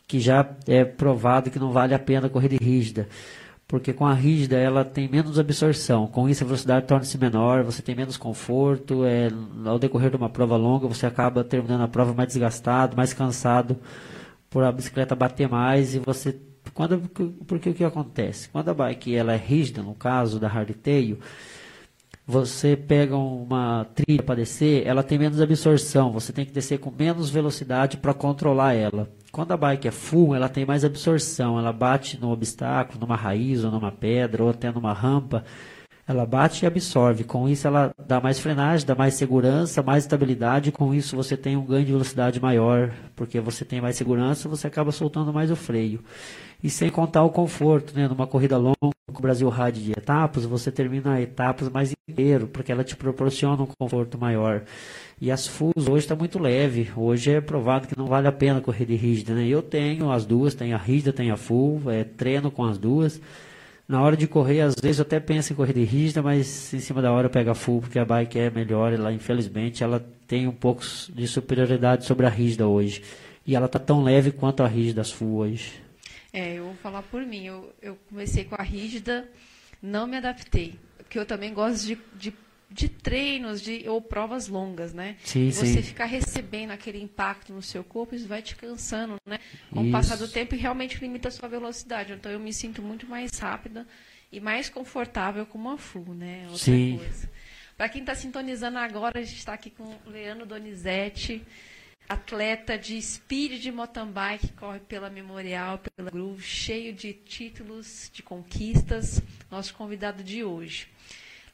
[0.07, 3.09] que já é provado que não vale a pena correr de rígida
[3.73, 6.07] porque com a rígida ela tem menos absorção.
[6.07, 9.03] Com isso a velocidade torna-se menor, você tem menos conforto.
[9.03, 9.31] É,
[9.65, 13.79] ao decorrer de uma prova longa, você acaba terminando a prova mais desgastado, mais cansado,
[14.51, 16.39] por a bicicleta bater mais e você
[16.75, 16.99] quando
[17.47, 18.51] porque o que acontece?
[18.51, 21.19] Quando a bike ela é rígida, no caso da hardtail,
[22.27, 26.91] você pega uma trilha para descer, ela tem menos absorção, você tem que descer com
[26.91, 29.09] menos velocidade para controlar ela.
[29.33, 33.65] Quando a bike é full, ela tem mais absorção, ela bate no obstáculo, numa raiz
[33.65, 35.43] ou numa pedra ou até numa rampa,
[36.07, 37.25] ela bate e absorve.
[37.25, 40.71] Com isso, ela dá mais frenagem, dá mais segurança, mais estabilidade.
[40.71, 44.67] Com isso, você tem um ganho de velocidade maior, porque você tem mais segurança, você
[44.67, 46.05] acaba soltando mais o freio.
[46.63, 48.07] E sem contar o conforto, né?
[48.07, 52.71] Numa corrida longa, com o Brasil Ride de etapas, você termina etapas mais inteiro, porque
[52.71, 54.63] ela te proporciona um conforto maior.
[55.23, 56.91] E as fulls hoje está muito leve.
[56.97, 59.47] Hoje é provado que não vale a pena correr de rígida, né?
[59.47, 63.21] Eu tenho as duas, tenho a rígida, tenho a full, é, treino com as duas.
[63.87, 66.81] Na hora de correr, às vezes eu até penso em correr de rígida, mas em
[66.81, 68.93] cima da hora eu pego a full, porque a bike é melhor.
[68.93, 73.05] Ela, infelizmente, ela tem um pouco de superioridade sobre a rígida hoje.
[73.47, 75.75] E ela está tão leve quanto a rígida das full hoje.
[76.33, 77.45] É, eu vou falar por mim.
[77.45, 79.29] Eu, eu comecei com a rígida,
[79.81, 80.75] não me adaptei.
[80.99, 82.35] Porque eu também gosto de, de
[82.73, 85.17] de treinos de, ou provas longas, né?
[85.25, 85.83] Sim, você sim.
[85.83, 89.39] ficar recebendo aquele impacto no seu corpo, isso vai te cansando, né?
[89.71, 92.13] Com o passar do tempo e realmente limita a sua velocidade.
[92.13, 93.87] Então eu me sinto muito mais rápida
[94.31, 96.45] e mais confortável com uma full, né?
[96.45, 96.99] Outra sim.
[96.99, 97.31] coisa.
[97.77, 101.43] Para quem está sintonizando agora, a gente está aqui com o Leandro Donizete,
[102.09, 108.23] atleta de speed de mountain bike, corre pela Memorial, pela Groove, cheio de títulos, de
[108.23, 110.89] conquistas, nosso convidado de hoje.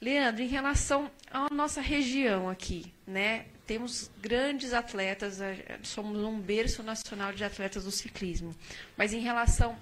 [0.00, 3.46] Leandro, em relação à nossa região aqui, né?
[3.66, 5.40] Temos grandes atletas,
[5.82, 8.54] somos um berço nacional de atletas do ciclismo.
[8.96, 9.76] Mas em relação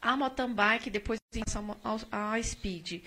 [0.00, 1.76] à mountain bike, depois em relação
[2.10, 3.02] ao speed,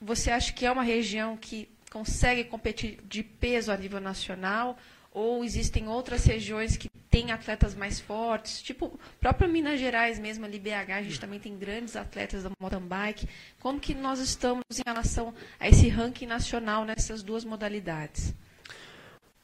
[0.00, 4.78] você acha que é uma região que consegue competir de peso a nível nacional?
[5.12, 8.62] Ou existem outras regiões que têm atletas mais fortes?
[8.62, 12.86] Tipo, própria Minas Gerais mesmo, ali BH, a gente também tem grandes atletas da mountain
[12.86, 13.28] bike.
[13.60, 18.32] Como que nós estamos em relação a esse ranking nacional nessas duas modalidades?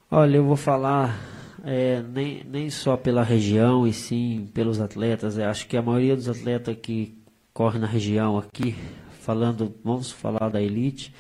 [0.09, 1.19] Olha, eu vou falar
[1.65, 5.37] é, nem, nem só pela região e sim pelos atletas.
[5.37, 7.19] Eu acho que a maioria dos atletas que
[7.53, 8.77] correm na região aqui,
[9.21, 11.13] falando, vamos falar da elite,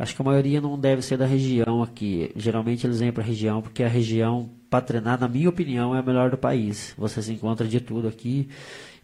[0.00, 2.32] Acho que a maioria não deve ser da região aqui.
[2.34, 5.98] Geralmente eles vêm para a região porque a região, para treinar, na minha opinião, é
[5.98, 6.94] a melhor do país.
[6.96, 8.48] Você se encontra de tudo aqui.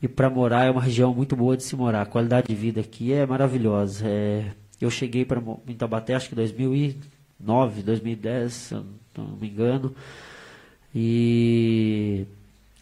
[0.01, 2.01] E para morar é uma região muito boa de se morar.
[2.01, 4.07] A qualidade de vida aqui é maravilhosa.
[4.09, 8.87] É, eu cheguei para em acho que 2009, 2010, se eu
[9.19, 9.95] não me engano.
[10.95, 12.25] E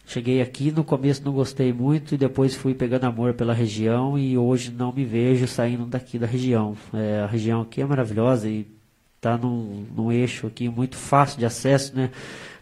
[0.07, 4.37] Cheguei aqui, no começo não gostei muito e depois fui pegando amor pela região e
[4.37, 6.77] hoje não me vejo saindo daqui da região.
[6.93, 8.67] É, a região aqui é maravilhosa e
[9.15, 12.11] está num, num eixo aqui muito fácil de acesso, né?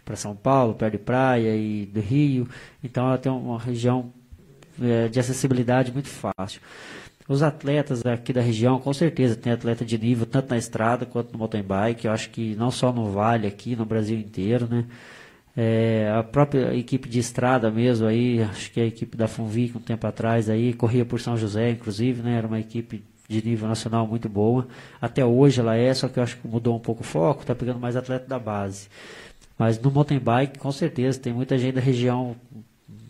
[0.04, 2.48] Para São Paulo, perto de praia e do Rio.
[2.82, 4.10] Então ela tem uma região
[4.80, 6.60] é, de acessibilidade muito fácil.
[7.28, 11.32] Os atletas aqui da região, com certeza, tem atleta de nível tanto na estrada quanto
[11.32, 12.06] no mountain bike.
[12.06, 14.84] Eu acho que não só no Vale aqui, no Brasil inteiro, né?
[15.56, 19.80] É, a própria equipe de estrada mesmo aí, acho que a equipe da Funvic um
[19.80, 22.38] tempo atrás aí, corria por São José, inclusive, né?
[22.38, 24.66] Era uma equipe de nível nacional muito boa.
[25.00, 27.54] Até hoje ela é, só que eu acho que mudou um pouco o foco, está
[27.54, 28.88] pegando mais atleta da base.
[29.58, 32.34] Mas no mountain bike, com certeza, tem muita gente da região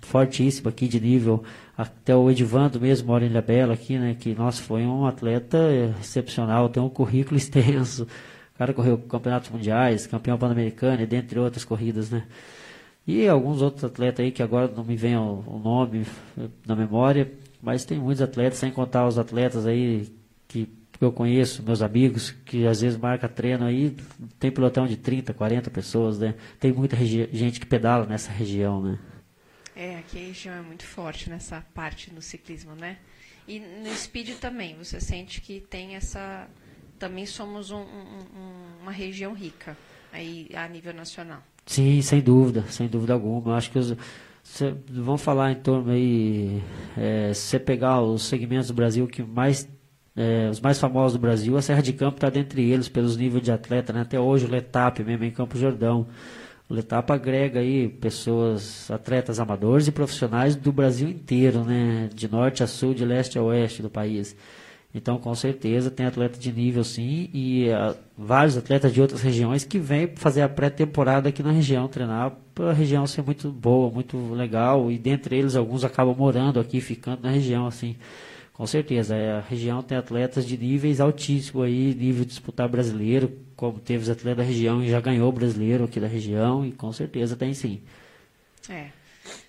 [0.02, 1.42] fortíssima aqui de nível.
[1.76, 4.14] Até o Edvando mesmo mora em aqui, né?
[4.18, 5.58] Que, nossa, foi um atleta
[6.00, 8.06] excepcional, tem um currículo extenso.
[8.54, 12.24] O cara correu campeonatos mundiais, campeão pan-americano e dentre outras corridas, né?
[13.06, 16.06] E alguns outros atletas aí que agora não me vem o, nome
[16.64, 17.30] na memória,
[17.60, 20.08] mas tem muitos atletas, sem contar os atletas aí
[20.48, 20.68] que,
[21.00, 23.94] eu conheço, meus amigos, que às vezes marca treino aí,
[24.38, 26.34] tem pelotão de 30, 40 pessoas, né?
[26.58, 28.98] Tem muita gente que pedala nessa região, né?
[29.76, 32.98] É, aqui a região é muito forte nessa parte do ciclismo, né?
[33.46, 36.48] E no speed também, você sente que tem essa
[37.04, 39.76] também somos um, um, uma região rica
[40.10, 41.42] aí a nível nacional.
[41.66, 43.56] Sim, sem dúvida, sem dúvida alguma.
[43.56, 43.78] Acho que
[44.88, 46.62] vamos falar em torno aí,
[46.96, 49.68] é, se você pegar os segmentos do Brasil que mais
[50.16, 53.44] é, os mais famosos do Brasil, a Serra de Campo está dentre eles, pelos níveis
[53.44, 54.00] de atleta, né?
[54.00, 56.06] até hoje o Letap mesmo em Campo Jordão.
[56.70, 62.08] O Letap agrega aí pessoas, atletas amadores e profissionais do Brasil inteiro, né?
[62.14, 64.34] de norte a sul, de leste a oeste do país.
[64.94, 69.64] Então, com certeza, tem atleta de nível sim e uh, vários atletas de outras regiões
[69.64, 73.90] que vêm fazer a pré-temporada aqui na região, treinar para a região ser muito boa,
[73.90, 77.96] muito legal e dentre eles alguns acabam morando aqui, ficando na região, assim.
[78.52, 83.36] Com certeza, é, a região tem atletas de níveis altíssimos aí, nível de disputar brasileiro,
[83.56, 86.92] como teve os atletas da região e já ganhou brasileiro aqui da região e com
[86.92, 87.82] certeza tem sim.
[88.68, 88.90] É.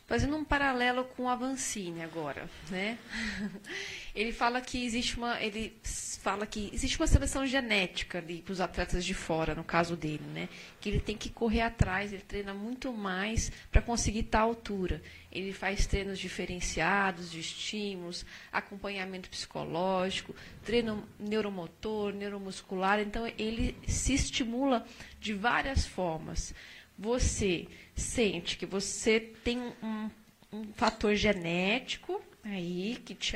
[0.08, 2.98] Fazendo um paralelo com o Avancini agora, né?
[4.16, 5.78] Ele fala que existe uma, ele
[6.26, 10.24] fala que existe uma seleção genética ali para os atletas de fora, no caso dele,
[10.34, 10.50] né?
[10.80, 15.04] Que ele tem que correr atrás, ele treina muito mais para conseguir tal altura.
[15.32, 23.00] Ele faz treinos diferenciados de estímulos, acompanhamento psicológico, treino neuromotor, neuromuscular.
[23.02, 24.84] Então ele se estimula
[25.20, 26.56] de várias formas.
[26.98, 30.10] Você sente que você tem um,
[30.52, 33.36] um fator genético aí que te,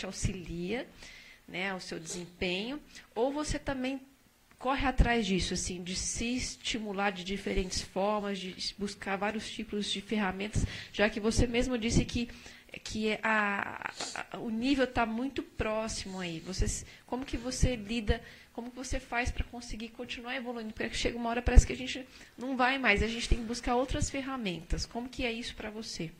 [0.00, 0.86] te auxilia
[1.46, 2.80] né, ao seu desempenho,
[3.14, 4.00] ou você também
[4.58, 10.00] corre atrás disso, assim, de se estimular de diferentes formas, de buscar vários tipos de
[10.00, 12.28] ferramentas, já que você mesmo disse que
[12.84, 13.90] que a,
[14.30, 16.38] a, o nível está muito próximo aí.
[16.38, 18.22] Você, como que você lida,
[18.52, 20.72] como que você faz para conseguir continuar evoluindo?
[20.72, 22.06] Porque chega uma hora parece que a gente
[22.38, 24.86] não vai mais, a gente tem que buscar outras ferramentas.
[24.86, 26.12] Como que é isso para você?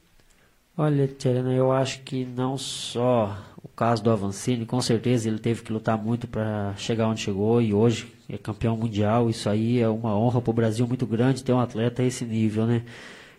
[0.77, 5.63] Olha, Tcherena, eu acho que não só o caso do Avancini, com certeza ele teve
[5.63, 9.29] que lutar muito para chegar onde chegou e hoje é campeão mundial.
[9.29, 12.25] Isso aí é uma honra para o Brasil muito grande ter um atleta a esse
[12.25, 12.85] nível, né?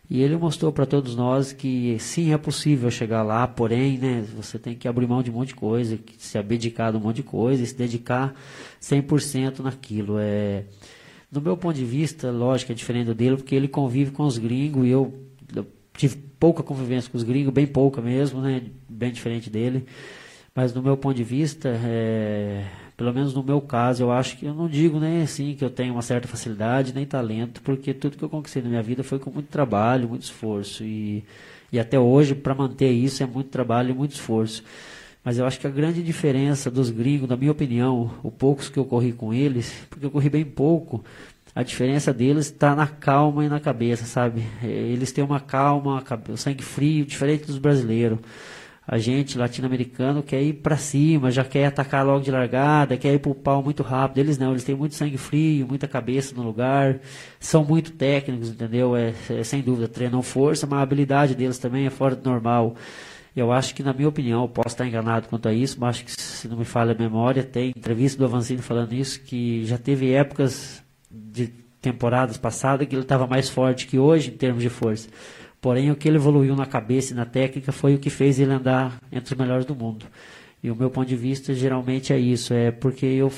[0.10, 4.60] E ele mostrou para todos nós que sim, é possível chegar lá, porém, né, você
[4.60, 7.24] tem que abrir mão de um monte de coisa, se abdicar de um monte de
[7.24, 8.36] coisa e se dedicar
[8.82, 10.18] 100% naquilo.
[10.20, 10.66] É,
[11.32, 14.86] do meu ponto de vista, lógico, é diferente dele, porque ele convive com os gringos
[14.86, 15.14] e eu,
[15.56, 19.86] eu tive pouca convivência com os gringos, bem pouca mesmo, né, bem diferente dele.
[20.56, 22.66] Mas do meu ponto de vista, é,
[22.98, 25.70] pelo menos no meu caso, eu acho que eu não digo nem assim que eu
[25.70, 29.20] tenho uma certa facilidade, nem talento, porque tudo que eu conquistei na minha vida foi
[29.20, 30.84] com muito trabalho, muito esforço.
[30.84, 31.24] E,
[31.72, 34.64] e até hoje, para manter isso, é muito trabalho e muito esforço.
[35.24, 38.80] Mas eu acho que a grande diferença dos gringos, na minha opinião, o poucos que
[38.80, 41.06] eu corri com eles, porque eu corri bem pouco,
[41.54, 44.44] a diferença deles está na calma e na cabeça, sabe?
[44.64, 48.20] Eles têm uma calma, o sangue frio, diferente dos brasileiros
[48.88, 53.20] a gente latino-americano quer ir para cima, já quer atacar logo de largada, quer ir
[53.20, 54.18] pro pau muito rápido.
[54.18, 57.00] Eles não, eles têm muito sangue frio, muita cabeça no lugar,
[57.40, 58.96] são muito técnicos, entendeu?
[58.96, 62.76] É, é sem dúvida, treinam força, mas a habilidade deles também é fora do normal.
[63.34, 66.12] Eu acho que, na minha opinião, posso estar enganado quanto a isso, mas acho que,
[66.22, 70.12] se não me falha a memória, tem entrevista do Avancini falando isso, que já teve
[70.12, 71.48] épocas de
[71.82, 75.10] temporadas passadas que ele estava mais forte que hoje em termos de força.
[75.60, 78.52] Porém, o que ele evoluiu na cabeça e na técnica foi o que fez ele
[78.52, 80.06] andar entre os melhores do mundo.
[80.64, 83.32] E o meu ponto de vista geralmente é isso, é porque eu,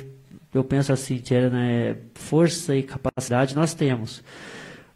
[0.54, 4.24] eu penso assim, Tia, né, força e capacidade nós temos.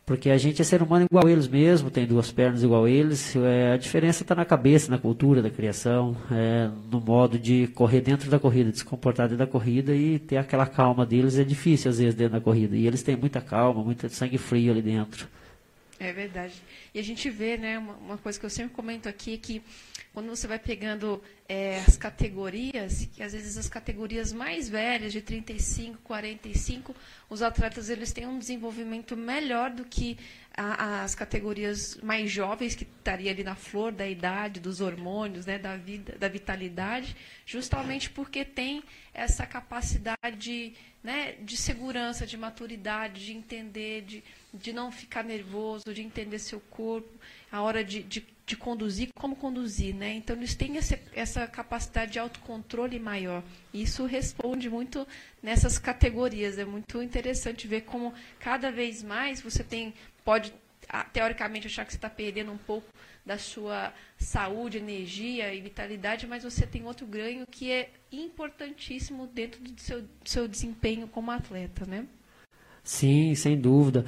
[0.08, 3.36] Porque a gente é ser humano igual eles mesmo, tem duas pernas igual eles.
[3.36, 8.00] É, a diferença está na cabeça, na cultura da criação, é, no modo de correr
[8.00, 11.44] dentro da corrida, de se comportar dentro da corrida e ter aquela calma deles é
[11.44, 12.78] difícil às vezes dentro da corrida.
[12.78, 15.28] E eles têm muita calma, muito sangue frio ali dentro.
[16.00, 16.54] É verdade.
[16.96, 19.62] E a gente vê, né, uma, uma, coisa que eu sempre comento aqui, é que
[20.18, 25.22] quando você vai pegando é, as categorias, que às vezes as categorias mais velhas, de
[25.22, 26.96] 35, 45,
[27.30, 30.18] os atletas eles têm um desenvolvimento melhor do que
[30.56, 35.60] a, as categorias mais jovens, que estaria ali na flor da idade, dos hormônios, né,
[35.60, 37.16] da vida, da vitalidade,
[37.46, 44.92] justamente porque tem essa capacidade né, de segurança, de maturidade, de entender, de, de não
[44.92, 47.14] ficar nervoso, de entender seu corpo,
[47.58, 49.94] a hora de, de, de conduzir, como conduzir.
[49.96, 50.14] Né?
[50.14, 53.44] Então, eles têm essa, essa capacidade de autocontrole maior.
[53.74, 55.08] E isso responde muito
[55.42, 56.58] nessas categorias.
[56.58, 59.94] É muito interessante ver como cada vez mais você tem
[60.24, 60.54] pode
[60.90, 62.88] ah, teoricamente achar que você está perdendo um pouco
[63.26, 69.62] da sua saúde, energia e vitalidade, mas você tem outro ganho que é importantíssimo dentro
[69.62, 72.08] do seu, do seu desempenho como atleta, né?
[72.84, 74.06] Sim, sem dúvida.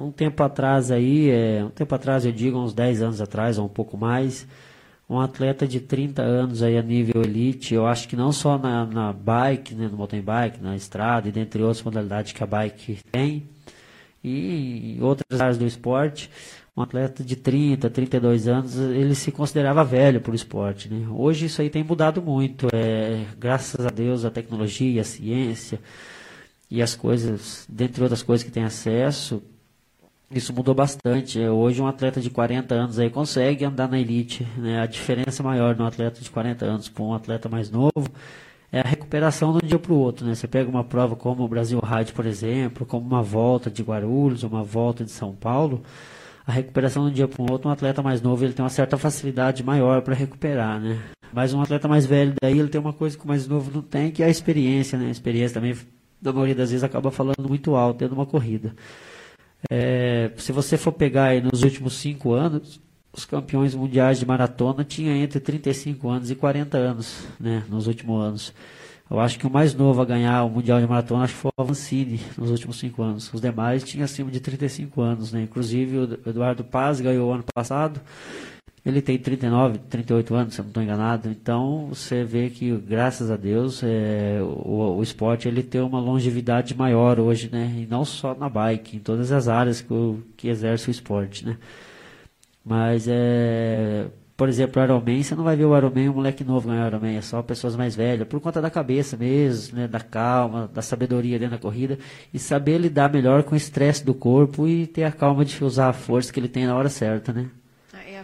[0.00, 3.66] Um tempo atrás aí, é, um tempo atrás eu digo, uns 10 anos atrás, ou
[3.66, 4.46] um pouco mais,
[5.08, 8.86] um atleta de 30 anos aí a nível elite, eu acho que não só na,
[8.86, 12.98] na bike, né, no mountain bike, na estrada e dentre outras modalidades que a bike
[13.10, 13.48] tem,
[14.22, 16.30] e outras áreas do esporte,
[16.76, 20.88] um atleta de 30, 32 anos, ele se considerava velho para o esporte.
[20.88, 21.06] Né?
[21.10, 22.68] Hoje isso aí tem mudado muito.
[22.72, 25.80] É, graças a Deus a tecnologia, a ciência
[26.70, 29.42] e as coisas, dentre outras coisas que tem acesso,
[30.32, 31.40] isso mudou bastante.
[31.40, 34.46] É, hoje um atleta de 40 anos aí consegue andar na elite.
[34.56, 34.80] Né?
[34.80, 38.08] A diferença maior de um atleta de 40 anos para um atleta mais novo
[38.72, 40.24] é a recuperação de um dia para o outro.
[40.24, 40.34] Né?
[40.34, 44.44] Você pega uma prova como o Brasil Ride, por exemplo, como uma volta de Guarulhos,
[44.44, 45.82] uma volta de São Paulo,
[46.46, 48.70] a recuperação de um dia para o outro, um atleta mais novo ele tem uma
[48.70, 50.98] certa facilidade maior para recuperar, né?
[51.32, 53.82] Mas um atleta mais velho daí ele tem uma coisa que o mais novo não
[53.82, 55.06] tem, que é a experiência, né?
[55.08, 55.76] A experiência também,
[56.20, 58.74] na maioria das vezes, acaba falando muito alto de uma corrida.
[59.68, 62.80] É, se você for pegar aí nos últimos cinco anos,
[63.12, 68.22] os campeões mundiais de maratona tinham entre 35 anos e 40 anos, né, nos últimos
[68.22, 68.54] anos.
[69.10, 71.50] Eu acho que o mais novo a ganhar o Mundial de Maratona acho que foi
[71.56, 73.28] o Avancini nos últimos cinco anos.
[73.34, 75.42] Os demais tinham acima de 35 anos, né?
[75.42, 78.00] Inclusive o Eduardo Paz ganhou ano passado.
[78.84, 81.28] Ele tem 39, 38 anos, se eu não estou enganado.
[81.28, 86.74] Então você vê que, graças a Deus, é, o, o, esporte ele tem uma longevidade
[86.74, 87.72] maior hoje, né?
[87.76, 89.94] E não só na bike, em todas as áreas que,
[90.36, 91.58] que exerce o esporte, né?
[92.64, 94.06] Mas é,
[94.40, 96.86] por exemplo, o Ironman, você não vai ver o Ironman um moleque novo ganhar o
[96.88, 100.80] Ironman, é só pessoas mais velhas, por conta da cabeça mesmo, né, da calma, da
[100.80, 101.98] sabedoria dentro da corrida,
[102.32, 105.90] e saber lidar melhor com o estresse do corpo e ter a calma de usar
[105.90, 107.50] a força que ele tem na hora certa, né?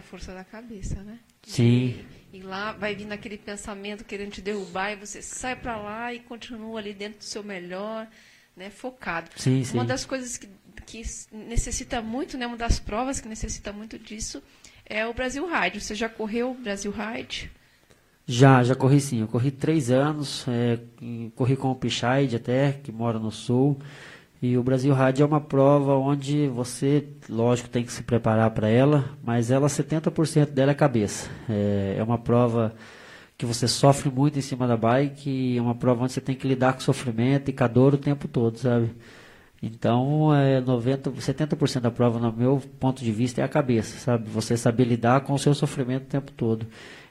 [0.09, 1.19] Força da cabeça, né?
[1.43, 1.99] Sim.
[2.31, 6.13] E, e lá vai vir aquele pensamento querendo te derrubar, e você sai para lá
[6.13, 8.07] e continua ali dentro do seu melhor,
[8.55, 9.29] né, focado.
[9.35, 9.73] Sim, sim.
[9.73, 10.49] Uma das coisas que,
[10.85, 14.41] que necessita muito, né, uma das provas que necessita muito disso
[14.85, 15.81] é o Brasil Ride.
[15.81, 17.51] Você já correu o Brasil Ride?
[18.25, 19.21] Já, já corri sim.
[19.21, 20.79] Eu corri três anos, é,
[21.35, 23.79] corri com o Pichaide até, que mora no sul.
[24.41, 28.69] E o Brasil Ride é uma prova onde você, lógico, tem que se preparar para
[28.69, 31.29] ela, mas ela, 70% dela é cabeça.
[31.49, 32.75] É, é uma prova
[33.37, 36.47] que você sofre muito em cima da bike, é uma prova onde você tem que
[36.47, 38.91] lidar com sofrimento e com a dor o tempo todo, sabe?
[39.61, 44.29] Então, é 90, 70% da prova, no meu ponto de vista, é a cabeça, sabe?
[44.29, 46.67] Você saber lidar com o seu sofrimento o tempo todo.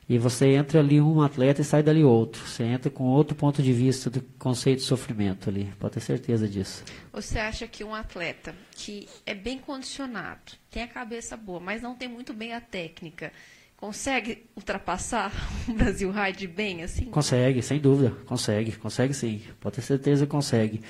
[0.08, 2.46] E você entra ali um atleta e sai dali outro.
[2.46, 5.72] Você entra com outro ponto de vista do conceito de sofrimento ali.
[5.80, 6.84] Pode ter certeza disso.
[7.12, 11.96] Você acha que um atleta que é bem condicionado, tem a cabeça boa, mas não
[11.96, 13.32] tem muito bem a técnica,
[13.76, 15.32] consegue ultrapassar
[15.68, 17.06] o Brasil Ride bem assim?
[17.06, 18.10] Consegue, sem dúvida.
[18.26, 19.42] Consegue, consegue sim.
[19.60, 20.82] Pode ter certeza que consegue.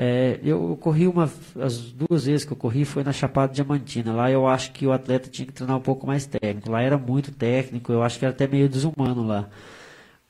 [0.00, 1.28] É, eu corri uma,
[1.60, 4.12] as duas vezes que eu corri foi na Chapada Diamantina.
[4.14, 6.70] Lá eu acho que o atleta tinha que treinar um pouco mais técnico.
[6.70, 9.48] Lá era muito técnico, eu acho que era até meio desumano lá.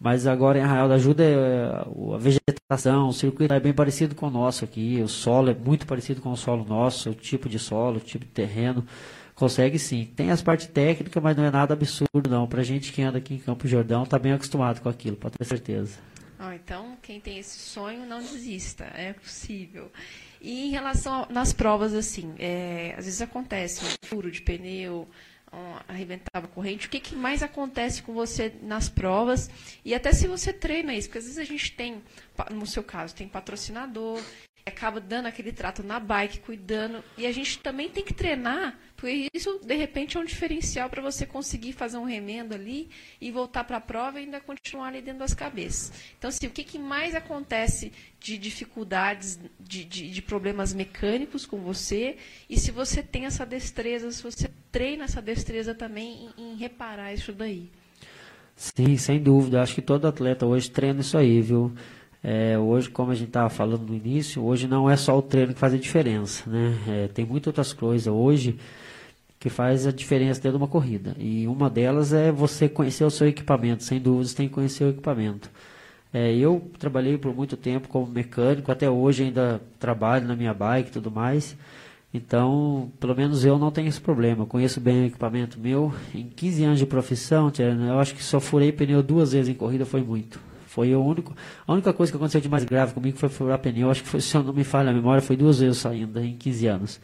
[0.00, 4.28] Mas agora em Arraial da Ajuda é, a vegetação, o circuito é bem parecido com
[4.28, 5.02] o nosso aqui.
[5.02, 8.24] O solo é muito parecido com o solo nosso, o tipo de solo, o tipo
[8.24, 8.86] de terreno.
[9.34, 10.08] Consegue sim.
[10.16, 12.46] Tem as partes técnicas, mas não é nada absurdo não.
[12.46, 15.44] Pra gente que anda aqui em Campo Jordão, tá bem acostumado com aquilo, pode ter
[15.44, 15.98] certeza.
[16.38, 19.90] Ah, então, quem tem esse sonho, não desista, é possível.
[20.40, 25.08] E em relação a, nas provas, assim, é, às vezes acontece um furo de pneu,
[25.52, 26.86] um, arrebentar a corrente.
[26.86, 29.50] O que, que mais acontece com você nas provas?
[29.84, 32.02] E até se você treina isso, porque às vezes a gente tem,
[32.52, 34.22] no seu caso, tem patrocinador,
[34.68, 37.02] acaba dando aquele trato na bike, cuidando.
[37.16, 41.02] E a gente também tem que treinar, porque isso, de repente, é um diferencial para
[41.02, 42.88] você conseguir fazer um remendo ali
[43.20, 45.92] e voltar para a prova e ainda continuar ali dentro das cabeças.
[46.16, 51.58] Então, assim, o que, que mais acontece de dificuldades, de, de, de problemas mecânicos com
[51.58, 52.16] você?
[52.48, 57.12] E se você tem essa destreza, se você treina essa destreza também em, em reparar
[57.12, 57.70] isso daí?
[58.58, 59.62] Sim, sem dúvida.
[59.62, 61.72] Acho que todo atleta hoje treina isso aí, viu?
[62.22, 65.54] É, hoje, como a gente estava falando no início, hoje não é só o treino
[65.54, 66.76] que faz a diferença, né?
[66.88, 68.58] É, tem muitas outras coisas hoje
[69.38, 71.14] que faz a diferença dentro de uma corrida.
[71.18, 73.84] E uma delas é você conhecer o seu equipamento.
[73.84, 75.48] Sem dúvidas, tem que conhecer o equipamento.
[76.12, 80.88] É, eu trabalhei por muito tempo como mecânico, até hoje ainda trabalho na minha bike
[80.88, 81.56] e tudo mais.
[82.12, 84.42] Então, pelo menos eu não tenho esse problema.
[84.42, 85.94] Eu conheço bem o equipamento meu.
[86.14, 87.52] Em 15 anos de profissão,
[87.86, 90.47] eu acho que só furei pneu duas vezes em corrida, foi muito.
[90.78, 91.34] Foi o único,
[91.66, 93.90] a única coisa que aconteceu de mais grave comigo foi furar pneu.
[93.90, 96.36] Acho que foi, se eu não me falha a memória, foi duas vezes saindo em
[96.36, 97.00] 15 anos.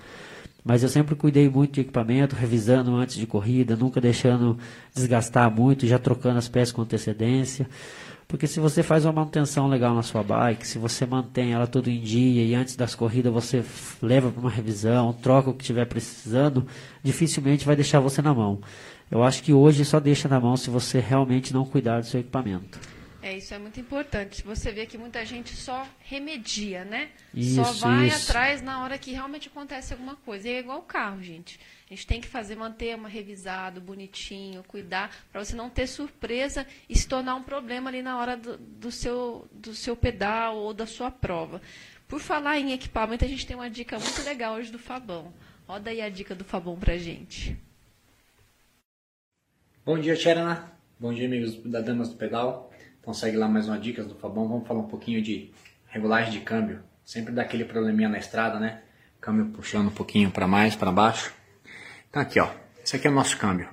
[0.65, 4.57] Mas eu sempre cuidei muito de equipamento, revisando antes de corrida, nunca deixando
[4.95, 7.69] desgastar muito, já trocando as peças com antecedência.
[8.29, 11.91] Porque se você faz uma manutenção legal na sua bike, se você mantém ela tudo
[11.91, 13.65] em dia e antes das corridas você
[14.01, 16.65] leva para uma revisão, troca o que estiver precisando,
[17.03, 18.61] dificilmente vai deixar você na mão.
[19.11, 22.21] Eu acho que hoje só deixa na mão se você realmente não cuidar do seu
[22.21, 22.94] equipamento.
[23.25, 24.43] É, isso é muito importante.
[24.43, 27.09] Você vê que muita gente só remedia, né?
[27.33, 28.31] Isso, só vai isso.
[28.31, 30.47] atrás na hora que realmente acontece alguma coisa.
[30.47, 31.59] E é igual o carro, gente.
[31.91, 36.67] A gente tem que fazer, manter uma revisado, bonitinho, cuidar, para você não ter surpresa
[36.87, 40.75] e se tornar um problema ali na hora do, do, seu, do seu pedal ou
[40.75, 41.63] da sua prova.
[42.07, 45.33] Por falar em equipamento, a gente tem uma dica muito legal hoje do Fabão.
[45.67, 47.57] Roda aí a dica do Fabão pra gente.
[49.83, 50.71] Bom dia, Tcherana.
[51.01, 52.74] Bom dia, amigos da Damas do Pedal.
[53.05, 54.49] Então segue lá mais uma dicas do Fabão.
[54.49, 55.53] Vamos falar um pouquinho de
[55.89, 56.81] regulagem de câmbio.
[57.05, 58.81] Sempre dá aquele probleminha na estrada, né?
[59.21, 61.35] Câmbio puxando um pouquinho para mais, para baixo.
[62.09, 62.49] Então aqui, ó.
[62.83, 63.69] Esse aqui é o nosso câmbio.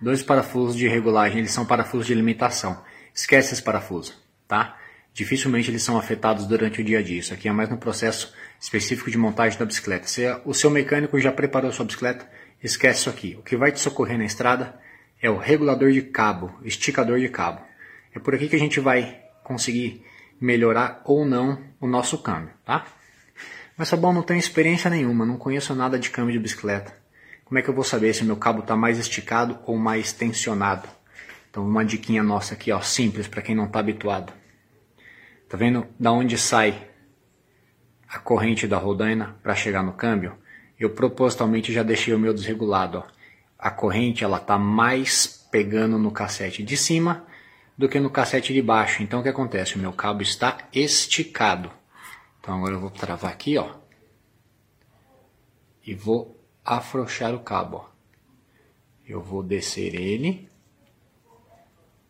[0.00, 2.82] Dois parafusos de regulagem, eles são parafusos de alimentação.
[3.14, 4.14] Esquece esse parafuso,
[4.48, 4.78] tá?
[5.12, 7.18] Dificilmente eles são afetados durante o dia a dia.
[7.18, 10.08] Isso aqui é mais no processo específico de montagem da bicicleta.
[10.08, 12.26] Se o seu mecânico já preparou sua bicicleta,
[12.62, 13.36] esquece isso aqui.
[13.38, 14.80] O que vai te socorrer na estrada
[15.20, 17.73] é o regulador de cabo, esticador de cabo.
[18.14, 20.04] É por aqui que a gente vai conseguir
[20.40, 22.86] melhorar ou não o nosso câmbio, tá?
[23.76, 26.94] Mas Sabão não tenho experiência nenhuma, não conheço nada de câmbio de bicicleta.
[27.44, 30.88] Como é que eu vou saber se meu cabo está mais esticado ou mais tensionado?
[31.50, 34.32] Então uma diquinha nossa aqui, ó, simples para quem não está habituado.
[35.48, 36.88] Tá vendo da onde sai
[38.08, 40.38] a corrente da rodaina para chegar no câmbio?
[40.78, 43.14] Eu propositalmente já deixei o meu desregulado, ó.
[43.58, 47.24] A corrente ela tá mais pegando no cassete de cima
[47.76, 49.02] do que no cassete de baixo.
[49.02, 49.76] Então o que acontece?
[49.76, 51.70] O meu cabo está esticado.
[52.40, 53.74] Então agora eu vou travar aqui, ó.
[55.86, 57.94] E vou afrouxar o cabo, ó.
[59.06, 60.48] Eu vou descer ele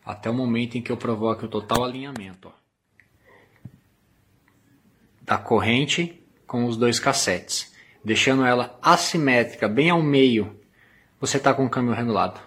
[0.05, 2.51] até o momento em que eu provoque o total alinhamento, ó.
[5.21, 10.61] Da corrente com os dois cassetes, deixando ela assimétrica, bem ao meio.
[11.19, 12.39] Você está com o câmbio regulado.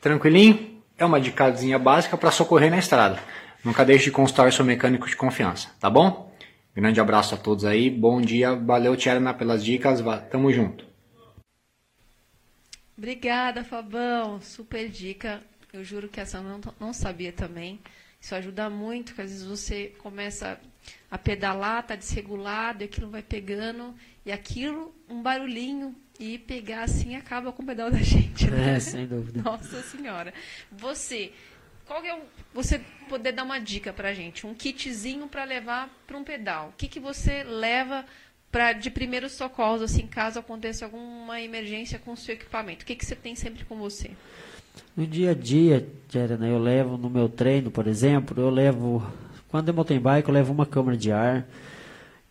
[0.00, 0.69] Tranquilinho?
[1.00, 3.18] É uma dicasinha básica para socorrer na estrada.
[3.64, 6.30] Nunca deixe de consultar seu mecânico de confiança, tá bom?
[6.76, 10.84] Grande abraço a todos aí, bom dia, valeu Tcherna pelas dicas, tamo junto.
[12.96, 15.40] Obrigada, Fabão, super dica.
[15.72, 17.80] Eu juro que essa eu não, não sabia também.
[18.20, 20.60] Isso ajuda muito, porque às vezes você começa
[21.10, 23.94] a pedalar, tá desregulado, e aquilo vai pegando,
[24.26, 28.48] e aquilo, um barulhinho, e pegar assim acaba com o pedal da gente.
[28.48, 28.76] Né?
[28.76, 29.42] É, sem dúvida.
[29.42, 30.32] Nossa senhora.
[30.70, 31.32] Você,
[31.86, 32.20] qual é o,
[32.54, 36.68] você poder dar uma dica pra gente, um kitzinho para levar para um pedal.
[36.68, 38.04] O que, que você leva
[38.52, 42.82] para de primeiros socorros, assim, caso aconteça alguma emergência com o seu equipamento?
[42.82, 44.10] O que, que você tem sempre com você?
[44.96, 49.02] No dia a dia, Jerena, eu levo no meu treino, por exemplo, eu levo.
[49.48, 51.46] Quando eu mountain bike, eu levo uma câmara de ar.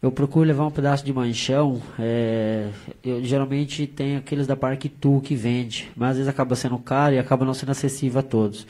[0.02, 1.82] Eu procuro levar um pedaço de manchão.
[2.00, 2.70] É,
[3.04, 7.16] eu geralmente tenho aqueles da Parque Tu que vende, mas às vezes acaba sendo caro
[7.16, 8.66] e acaba não sendo acessível a todos.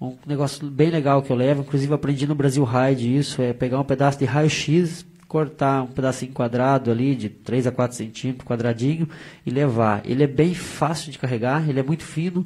[0.00, 3.78] Um negócio bem legal que eu levo, inclusive aprendi no Brasil Ride isso, é pegar
[3.78, 9.08] um pedaço de raio-x, cortar um pedacinho quadrado ali, de 3 a 4 centímetros, quadradinho,
[9.46, 10.02] e levar.
[10.04, 12.44] Ele é bem fácil de carregar, ele é muito fino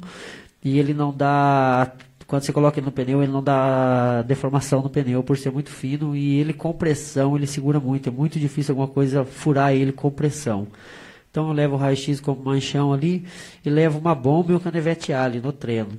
[0.63, 1.91] e ele não dá
[2.29, 5.71] quando você coloca ele no pneu, ele não dá deformação no pneu por ser muito
[5.71, 8.07] fino e ele com pressão, ele segura muito.
[8.07, 10.67] É muito difícil alguma coisa furar ele com pressão.
[11.31, 13.25] Então eu levo o raio-x como manchão ali
[13.65, 15.89] e levo uma bomba e um canivete ali no treino.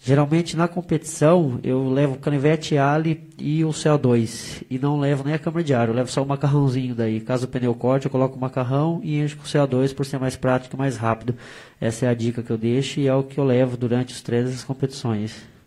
[0.00, 5.34] Geralmente na competição eu levo o canivete Ali e o CO2 e não levo nem
[5.34, 7.20] a câmara de ar, eu levo só o macarrãozinho daí.
[7.20, 10.34] Caso o pneu corte, eu coloco o macarrão e encho com CO2 por ser mais
[10.34, 11.34] prático e mais rápido.
[11.78, 14.22] Essa é a dica que eu deixo e é o que eu levo durante os
[14.22, 15.57] treinos das competições.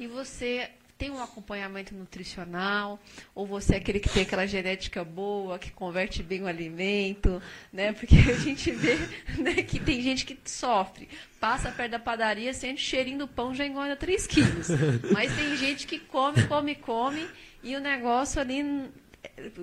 [0.00, 2.98] E você tem um acompanhamento nutricional,
[3.34, 7.40] ou você é aquele que tem aquela genética boa, que converte bem o alimento,
[7.70, 7.92] né?
[7.92, 8.96] Porque a gente vê
[9.42, 11.06] né, que tem gente que sofre,
[11.38, 14.68] passa perto da padaria, sente cheirinho do pão, já engorda 3 quilos.
[15.12, 17.28] Mas tem gente que come, come, come,
[17.62, 18.90] e o negócio ali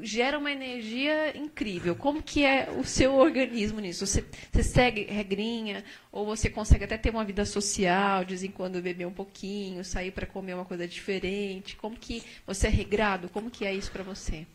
[0.02, 1.96] gera uma energia incrível.
[1.96, 4.06] Como que é o seu organismo nisso?
[4.06, 8.52] Você, você segue regrinha ou você consegue até ter uma vida social, de vez em
[8.52, 11.76] quando beber um pouquinho, sair para comer uma coisa diferente?
[11.76, 13.30] Como que você é regrado?
[13.30, 14.46] Como que é isso para você?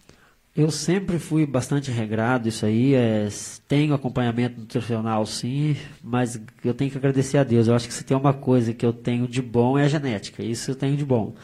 [0.54, 2.94] Eu sempre fui bastante regrado, isso aí.
[2.94, 3.26] É,
[3.66, 7.68] tenho acompanhamento nutricional, sim, mas eu tenho que agradecer a Deus.
[7.68, 10.44] Eu acho que se tem uma coisa que eu tenho de bom é a genética.
[10.44, 11.34] Isso eu tenho de bom.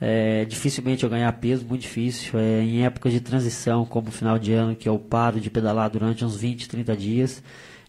[0.00, 2.38] É, dificilmente eu ganhar peso, muito difícil.
[2.38, 6.24] É, em épocas de transição, como final de ano, que eu paro de pedalar durante
[6.24, 7.42] uns 20, 30 dias,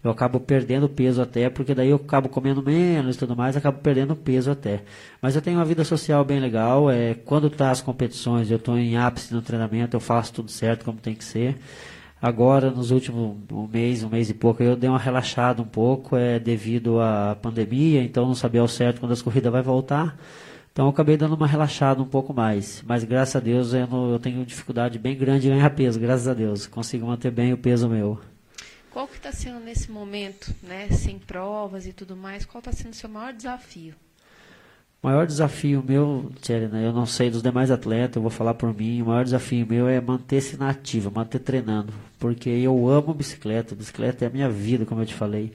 [0.03, 3.79] eu acabo perdendo peso até, porque daí eu acabo comendo menos e tudo mais, acabo
[3.79, 4.83] perdendo peso até.
[5.21, 6.89] Mas eu tenho uma vida social bem legal.
[6.89, 10.83] É, quando tá as competições, eu estou em ápice no treinamento, eu faço tudo certo
[10.83, 11.57] como tem que ser.
[12.21, 16.15] Agora, nos últimos um mês, um mês e pouco, eu dei uma relaxada um pouco,
[16.15, 20.15] é devido à pandemia, então não sabia ao certo quando as corridas vai voltar.
[20.71, 22.81] Então eu acabei dando uma relaxada um pouco mais.
[22.87, 26.27] Mas graças a Deus eu, não, eu tenho dificuldade bem grande de ganhar peso, graças
[26.27, 26.65] a Deus.
[26.65, 28.19] Consigo manter bem o peso meu.
[28.89, 32.91] Qual que está sendo nesse momento, né, sem provas e tudo mais, qual está sendo
[32.91, 33.93] o seu maior desafio?
[35.01, 38.73] O maior desafio meu, Tcherina, eu não sei dos demais atletas, eu vou falar por
[38.73, 43.73] mim, o maior desafio meu é manter-se na ativa, manter treinando, porque eu amo bicicleta,
[43.73, 45.53] bicicleta é a minha vida, como eu te falei,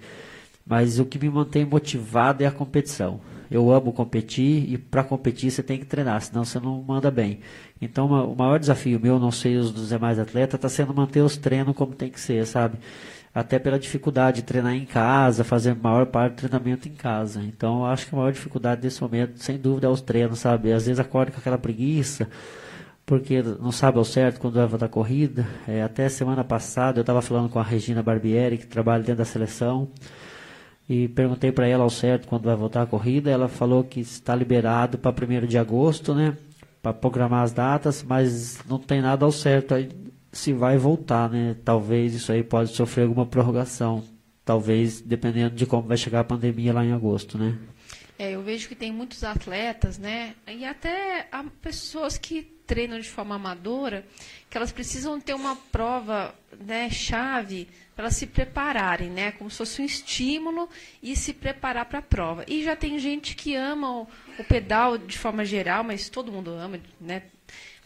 [0.67, 5.51] mas o que me mantém motivado é a competição eu amo competir e para competir
[5.51, 7.41] você tem que treinar, senão você não manda bem.
[7.81, 11.37] Então o maior desafio meu, não sei os dos demais atletas, está sendo manter os
[11.37, 12.79] treinos como tem que ser, sabe?
[13.35, 17.43] Até pela dificuldade de treinar em casa, fazer a maior parte do treinamento em casa.
[17.43, 20.73] Então acho que a maior dificuldade desse momento, sem dúvida, é os treinos, sabe?
[20.73, 22.29] Às vezes acorda com aquela preguiça,
[23.05, 25.47] porque não sabe ao certo quando vai voltar a corrida.
[25.69, 29.25] É, até semana passada eu estava falando com a Regina Barbieri, que trabalha dentro da
[29.25, 29.89] seleção.
[30.89, 33.31] E perguntei para ela ao certo quando vai voltar a corrida.
[33.31, 36.37] Ela falou que está liberado para 1 de agosto, né?
[36.81, 39.89] Para programar as datas, mas não tem nada ao certo aí
[40.33, 41.57] se vai voltar, né?
[41.65, 44.05] Talvez isso aí pode sofrer alguma prorrogação.
[44.45, 47.59] Talvez dependendo de como vai chegar a pandemia lá em agosto, né?
[48.19, 50.35] É, eu vejo que tem muitos atletas, né?
[50.47, 51.29] E até
[51.61, 54.05] pessoas que treinam de forma amadora,
[54.51, 59.33] que elas precisam ter uma prova, né, chave para elas se prepararem, né?
[59.33, 60.69] Como se fosse um estímulo
[61.03, 62.45] e se preparar para a prova.
[62.47, 64.09] E já tem gente que ama o,
[64.39, 67.23] o, pedal de forma geral, mas todo mundo ama, né?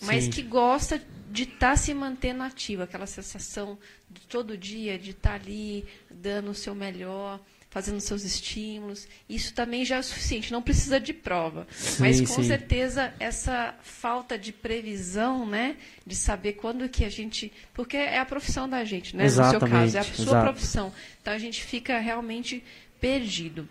[0.02, 0.30] Mas Sim.
[0.30, 1.00] que gosta
[1.30, 3.78] de estar tá se mantendo ativo, aquela sensação
[4.10, 7.38] de todo dia de estar tá ali dando o seu melhor
[7.70, 9.06] fazendo seus estímulos.
[9.28, 11.66] Isso também já é o suficiente, não precisa de prova.
[11.70, 12.44] Sim, Mas com sim.
[12.44, 18.26] certeza essa falta de previsão, né, de saber quando que a gente, porque é a
[18.26, 20.44] profissão da gente, né, Exatamente, no seu caso, é a sua exato.
[20.44, 20.92] profissão.
[21.22, 22.62] Então a gente fica realmente
[23.00, 23.68] perdido.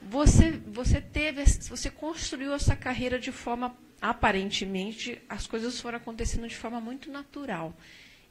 [0.00, 6.56] Você você teve, você construiu essa carreira de forma aparentemente as coisas foram acontecendo de
[6.56, 7.76] forma muito natural.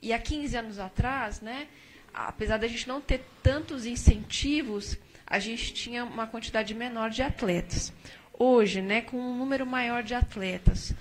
[0.01, 1.67] E há 15 anos atrás, né,
[2.13, 4.97] apesar da gente não ter tantos incentivos,
[5.29, 7.93] a gente tinha uma quantidade menor de atletas.
[8.33, 10.93] Hoje, né, com um número maior de atletas,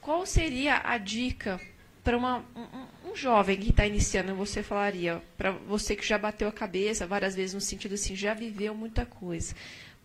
[0.00, 1.60] qual seria a dica
[2.04, 2.42] para um,
[3.10, 7.34] um, jovem que está iniciando, você falaria, para você que já bateu a cabeça várias
[7.34, 9.54] vezes no sentido assim, já viveu muita coisa,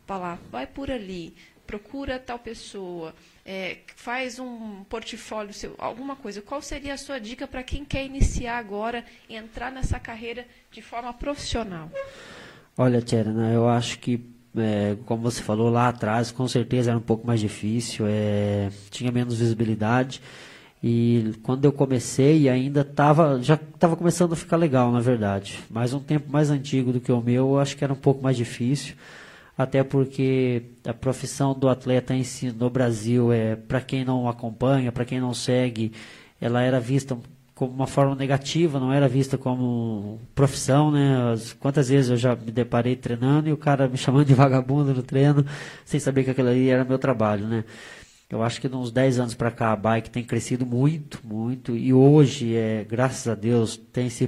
[0.06, 3.16] falar, vai por ali, procura tal pessoa,
[3.46, 6.42] é, faz um portfólio seu, alguma coisa.
[6.42, 11.14] Qual seria a sua dica para quem quer iniciar agora, entrar nessa carreira de forma
[11.14, 11.92] profissional?
[12.78, 14.24] Olha, Tcherna, eu acho que,
[14.56, 19.12] é, como você falou lá atrás, com certeza era um pouco mais difícil, é, tinha
[19.12, 20.22] menos visibilidade.
[20.84, 25.60] E quando eu comecei, ainda estava já estava começando a ficar legal, na verdade.
[25.72, 28.22] Mas um tempo mais antigo do que o meu, eu acho que era um pouco
[28.24, 28.96] mais difícil.
[29.58, 34.92] Até porque a profissão do atleta em si no Brasil, é para quem não acompanha,
[34.92, 35.94] para quem não segue,
[36.40, 37.18] ela era vista
[37.58, 41.34] como uma forma negativa, não era vista como profissão, né?
[41.60, 45.02] Quantas vezes eu já me deparei treinando e o cara me chamando de vagabundo no
[45.02, 45.44] treino,
[45.84, 47.66] sem saber que aquilo ali era meu trabalho, né?
[48.30, 51.92] Eu acho que uns 10 anos para cá a bike tem crescido muito, muito, e
[51.94, 54.28] hoje, é, graças a Deus, tem se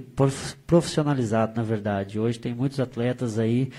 [0.66, 2.20] profissionalizado, na verdade.
[2.20, 3.70] Hoje tem muitos atletas aí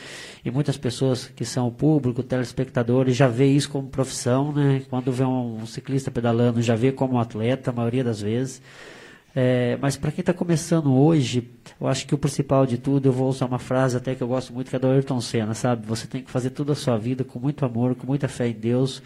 [0.44, 4.82] e muitas pessoas que são público, telespectadores, já vê isso como profissão, né?
[4.88, 8.62] Quando vê um ciclista pedalando, já vê como atleta, a maioria das vezes.
[9.34, 11.48] É, mas para quem está começando hoje,
[11.80, 14.28] eu acho que o principal de tudo, eu vou usar uma frase até que eu
[14.28, 15.86] gosto muito, que é do Ayrton Senna, sabe?
[15.86, 18.52] Você tem que fazer toda a sua vida com muito amor, com muita fé em
[18.52, 19.02] Deus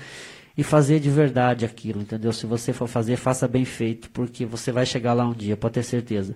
[0.57, 2.33] e fazer de verdade aquilo, entendeu?
[2.33, 5.75] Se você for fazer, faça bem feito, porque você vai chegar lá um dia, pode
[5.75, 6.35] ter certeza.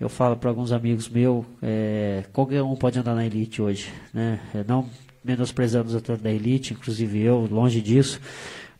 [0.00, 4.40] Eu falo para alguns amigos meus, é, qualquer um pode andar na elite hoje, né?
[4.54, 4.88] É, não
[5.22, 8.18] menosprezando os atores da elite, inclusive eu, longe disso,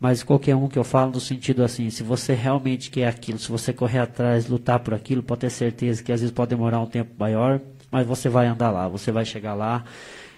[0.00, 3.50] mas qualquer um que eu falo no sentido assim, se você realmente quer aquilo, se
[3.50, 6.86] você correr atrás, lutar por aquilo, pode ter certeza que às vezes pode demorar um
[6.86, 9.84] tempo maior, mas você vai andar lá, você vai chegar lá.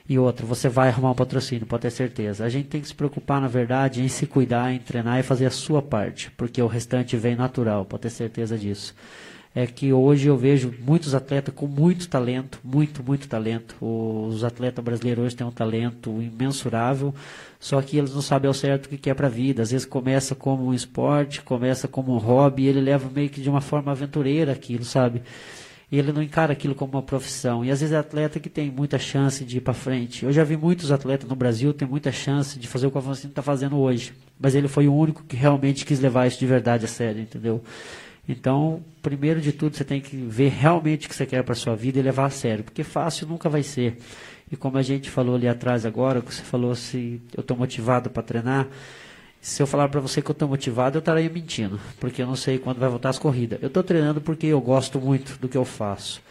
[0.09, 2.45] E outra, você vai arrumar um patrocínio, pode ter certeza.
[2.45, 5.47] A gente tem que se preocupar, na verdade, em se cuidar, em treinar e fazer
[5.47, 8.95] a sua parte, porque o restante vem natural, pode ter certeza disso
[9.55, 13.77] é que hoje eu vejo muitos atletas com muito talento, muito, muito talento.
[13.81, 17.13] Os atletas brasileiros hoje têm um talento imensurável,
[17.59, 19.63] só que eles não sabem ao certo o que é para a vida.
[19.63, 23.41] Às vezes começa como um esporte, começa como um hobby, e ele leva meio que
[23.41, 25.23] de uma forma aventureira aquilo, sabe?
[25.91, 27.65] E ele não encara aquilo como uma profissão.
[27.65, 30.25] E às vezes é atleta que tem muita chance de ir para frente.
[30.25, 33.01] Eu já vi muitos atletas no Brasil tem muita chance de fazer o que o
[33.01, 34.13] Afonso está fazendo hoje.
[34.39, 37.61] Mas ele foi o único que realmente quis levar isso de verdade a sério, entendeu?
[38.31, 41.75] Então, primeiro de tudo, você tem que ver realmente o que você quer para sua
[41.75, 43.99] vida e levar a sério, porque fácil nunca vai ser.
[44.53, 48.09] E como a gente falou ali atrás agora, que você falou se eu estou motivado
[48.09, 48.69] para treinar,
[49.41, 52.37] se eu falar para você que eu estou motivado, eu estaria mentindo, porque eu não
[52.37, 53.59] sei quando vai voltar as corridas.
[53.61, 56.23] Eu estou treinando porque eu gosto muito do que eu faço.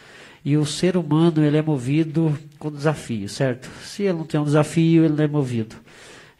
[0.42, 3.68] E o ser humano, ele é movido com desafio, certo?
[3.84, 5.76] Se ele não tem um desafio, ele não é movido.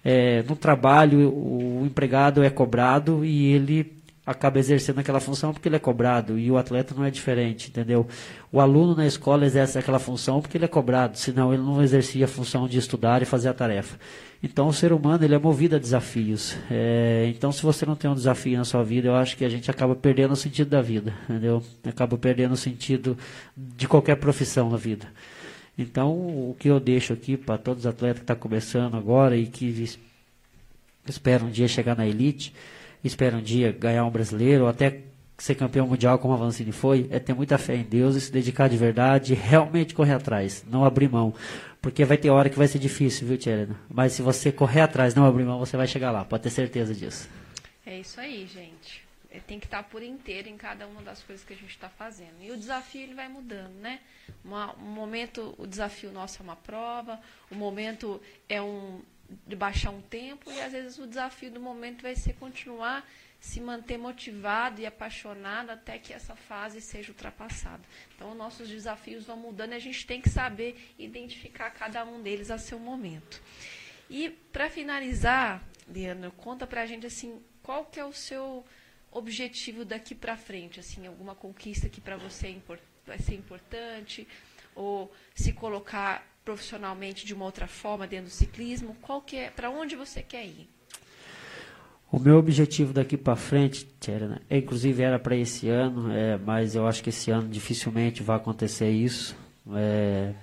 [0.02, 3.99] É, no trabalho, o empregado é cobrado e ele
[4.30, 8.06] acaba exercendo aquela função porque ele é cobrado e o atleta não é diferente, entendeu?
[8.52, 12.26] O aluno na escola exerce aquela função porque ele é cobrado, senão ele não exercia
[12.26, 13.98] a função de estudar e fazer a tarefa.
[14.40, 16.56] Então o ser humano ele é movido a desafios.
[16.70, 19.48] É, então se você não tem um desafio na sua vida, eu acho que a
[19.48, 21.60] gente acaba perdendo o sentido da vida, entendeu?
[21.84, 23.18] Acaba perdendo o sentido
[23.56, 25.08] de qualquer profissão na vida.
[25.76, 29.36] Então o que eu deixo aqui para todos os atletas que estão tá começando agora
[29.36, 29.84] e que
[31.08, 32.54] esperam um dia chegar na elite
[33.03, 35.03] espera um dia ganhar um brasileiro, ou até
[35.38, 38.30] ser campeão mundial como a Vancini foi, é ter muita fé em Deus e se
[38.30, 41.34] dedicar de verdade, realmente correr atrás, não abrir mão.
[41.80, 43.74] Porque vai ter hora que vai ser difícil, viu, Tcherena?
[43.88, 46.94] Mas se você correr atrás, não abrir mão, você vai chegar lá, pode ter certeza
[46.94, 47.28] disso.
[47.86, 49.03] É isso aí, gente.
[49.30, 51.88] É, tem que estar por inteiro em cada uma das coisas que a gente está
[51.88, 52.34] fazendo.
[52.42, 54.01] E o desafio ele vai mudando, né?
[54.44, 57.18] Uma, um momento o desafio nosso é uma prova,
[57.51, 59.01] o momento é um
[59.46, 63.08] de baixar um tempo e às vezes o desafio do momento vai ser continuar
[63.40, 67.82] se manter motivado e apaixonado até que essa fase seja ultrapassada.
[68.14, 72.50] Então, nossos desafios vão mudando e a gente tem que saber identificar cada um deles
[72.50, 73.40] a seu momento.
[74.10, 78.64] E, para finalizar, Leandro, conta para a gente assim, qual que é o seu
[79.10, 80.78] objetivo daqui para frente?
[80.78, 84.28] Assim, alguma conquista que para você é vai ser importante?
[84.74, 88.97] Ou se colocar profissionalmente de uma outra forma dentro do ciclismo?
[89.01, 90.68] Qual que é, para onde você quer ir?
[92.12, 96.74] O meu objetivo daqui para frente, Tcherna, é, inclusive era para esse ano, é, mas
[96.74, 99.36] eu acho que esse ano dificilmente vai acontecer isso.
[99.72, 100.34] É,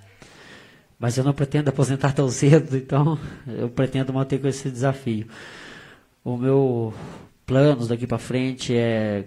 [0.98, 5.28] mas eu não pretendo aposentar tão cedo, então eu pretendo manter com esse desafio.
[6.24, 6.94] O meu
[7.44, 9.26] planos daqui para frente é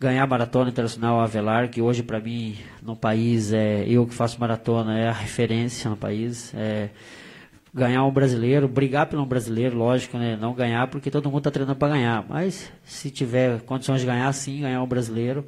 [0.00, 4.40] ganhar a maratona internacional Avelar, que hoje para mim no país é eu que faço
[4.40, 6.54] maratona é a referência no país.
[6.54, 6.88] É,
[7.72, 10.36] ganhar um brasileiro, brigar pelo um brasileiro, lógico, né?
[10.40, 14.32] Não ganhar porque todo mundo está treinando para ganhar, mas se tiver condições de ganhar,
[14.32, 15.46] sim, ganhar um brasileiro.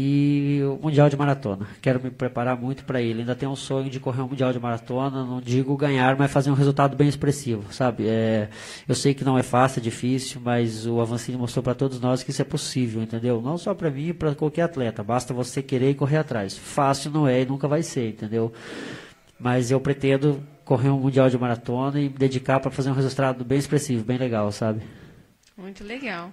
[0.00, 1.66] E o Mundial de Maratona.
[1.82, 3.22] Quero me preparar muito para ele.
[3.22, 5.24] Ainda tenho um sonho de correr um Mundial de Maratona.
[5.24, 8.06] Não digo ganhar, mas fazer um resultado bem expressivo, sabe?
[8.06, 8.48] É,
[8.86, 12.22] eu sei que não é fácil, é difícil, mas o Avancini mostrou para todos nós
[12.22, 13.42] que isso é possível, entendeu?
[13.42, 15.02] Não só para mim, para qualquer atleta.
[15.02, 16.56] Basta você querer e correr atrás.
[16.56, 18.52] Fácil não é e nunca vai ser, entendeu?
[19.36, 23.44] Mas eu pretendo correr um mundial de maratona e me dedicar para fazer um resultado
[23.44, 24.80] bem expressivo, bem legal, sabe?
[25.56, 26.30] Muito legal.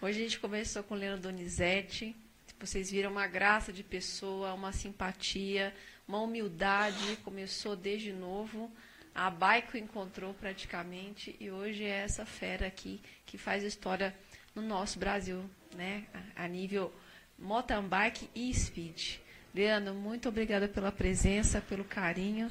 [0.00, 2.16] Hoje a gente conversou com Leandro Donizete.
[2.62, 5.74] Vocês viram uma graça de pessoa, uma simpatia,
[6.06, 7.16] uma humildade.
[7.24, 8.70] Começou desde novo.
[9.12, 14.14] A bike o encontrou praticamente e hoje é essa fera aqui que faz história
[14.54, 15.44] no nosso Brasil,
[15.74, 16.06] né?
[16.36, 16.94] A nível
[17.36, 19.18] mountain bike e speed.
[19.52, 22.48] Leandro, muito obrigada pela presença, pelo carinho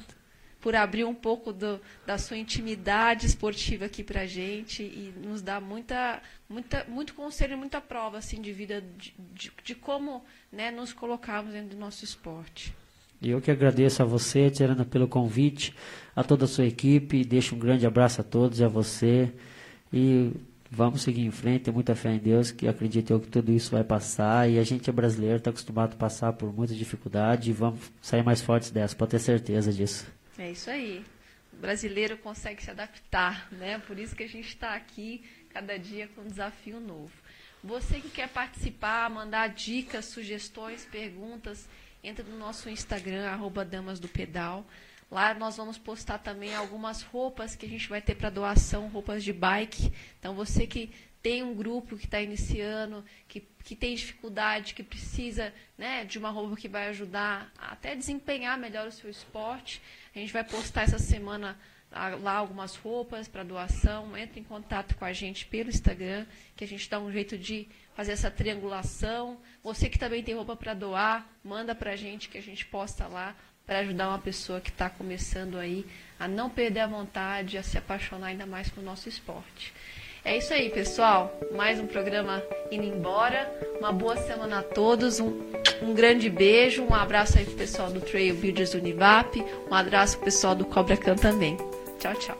[0.62, 5.42] por abrir um pouco do, da sua intimidade esportiva aqui para a gente e nos
[5.42, 10.70] dar muita, muita, muito conselho, muita prova assim, de vida, de, de, de como né,
[10.70, 12.72] nos colocarmos dentro do nosso esporte.
[13.20, 15.74] Eu que agradeço a você, Tirana, pelo convite,
[16.14, 19.32] a toda a sua equipe, deixo um grande abraço a todos e a você.
[19.92, 20.32] E
[20.70, 23.72] vamos seguir em frente, ter muita fé em Deus, que acredito eu que tudo isso
[23.72, 24.48] vai passar.
[24.48, 28.22] E a gente é brasileiro, está acostumado a passar por muita dificuldade e vamos sair
[28.24, 30.21] mais fortes dessa, pode ter certeza disso.
[30.38, 31.04] É isso aí.
[31.52, 33.78] O brasileiro consegue se adaptar, né?
[33.78, 37.12] Por isso que a gente está aqui cada dia com um desafio novo.
[37.62, 41.68] Você que quer participar, mandar dicas, sugestões, perguntas,
[42.02, 44.66] entra no nosso Instagram, arroba Damas do Pedal.
[45.10, 49.22] Lá nós vamos postar também algumas roupas que a gente vai ter para doação, roupas
[49.22, 49.92] de bike.
[50.18, 50.90] Então você que
[51.22, 56.30] tem um grupo que está iniciando, que, que tem dificuldade, que precisa né, de uma
[56.30, 59.80] roupa que vai ajudar a até desempenhar melhor o seu esporte,
[60.14, 61.56] a gente vai postar essa semana
[62.20, 64.16] lá algumas roupas para doação.
[64.16, 67.68] Entre em contato com a gente pelo Instagram, que a gente dá um jeito de
[67.94, 69.38] fazer essa triangulação.
[69.62, 73.06] Você que também tem roupa para doar, manda para a gente que a gente posta
[73.06, 75.86] lá para ajudar uma pessoa que está começando aí
[76.18, 79.72] a não perder a vontade, a se apaixonar ainda mais pelo nosso esporte.
[80.24, 81.32] É isso aí, pessoal.
[81.54, 83.52] Mais um programa indo embora.
[83.80, 85.18] Uma boa semana a todos.
[85.18, 85.40] Um,
[85.82, 86.84] um grande beijo.
[86.84, 89.44] Um abraço aí pro pessoal do Trail Builders Univap.
[89.68, 91.56] Um abraço pro pessoal do Cobra Can também.
[91.98, 92.38] Tchau, tchau.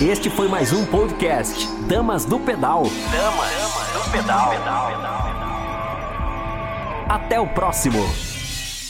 [0.00, 2.84] Este foi mais um podcast Damas do Pedal.
[3.12, 3.52] Damas
[3.92, 4.52] do Pedal.
[7.10, 8.37] Até o próximo.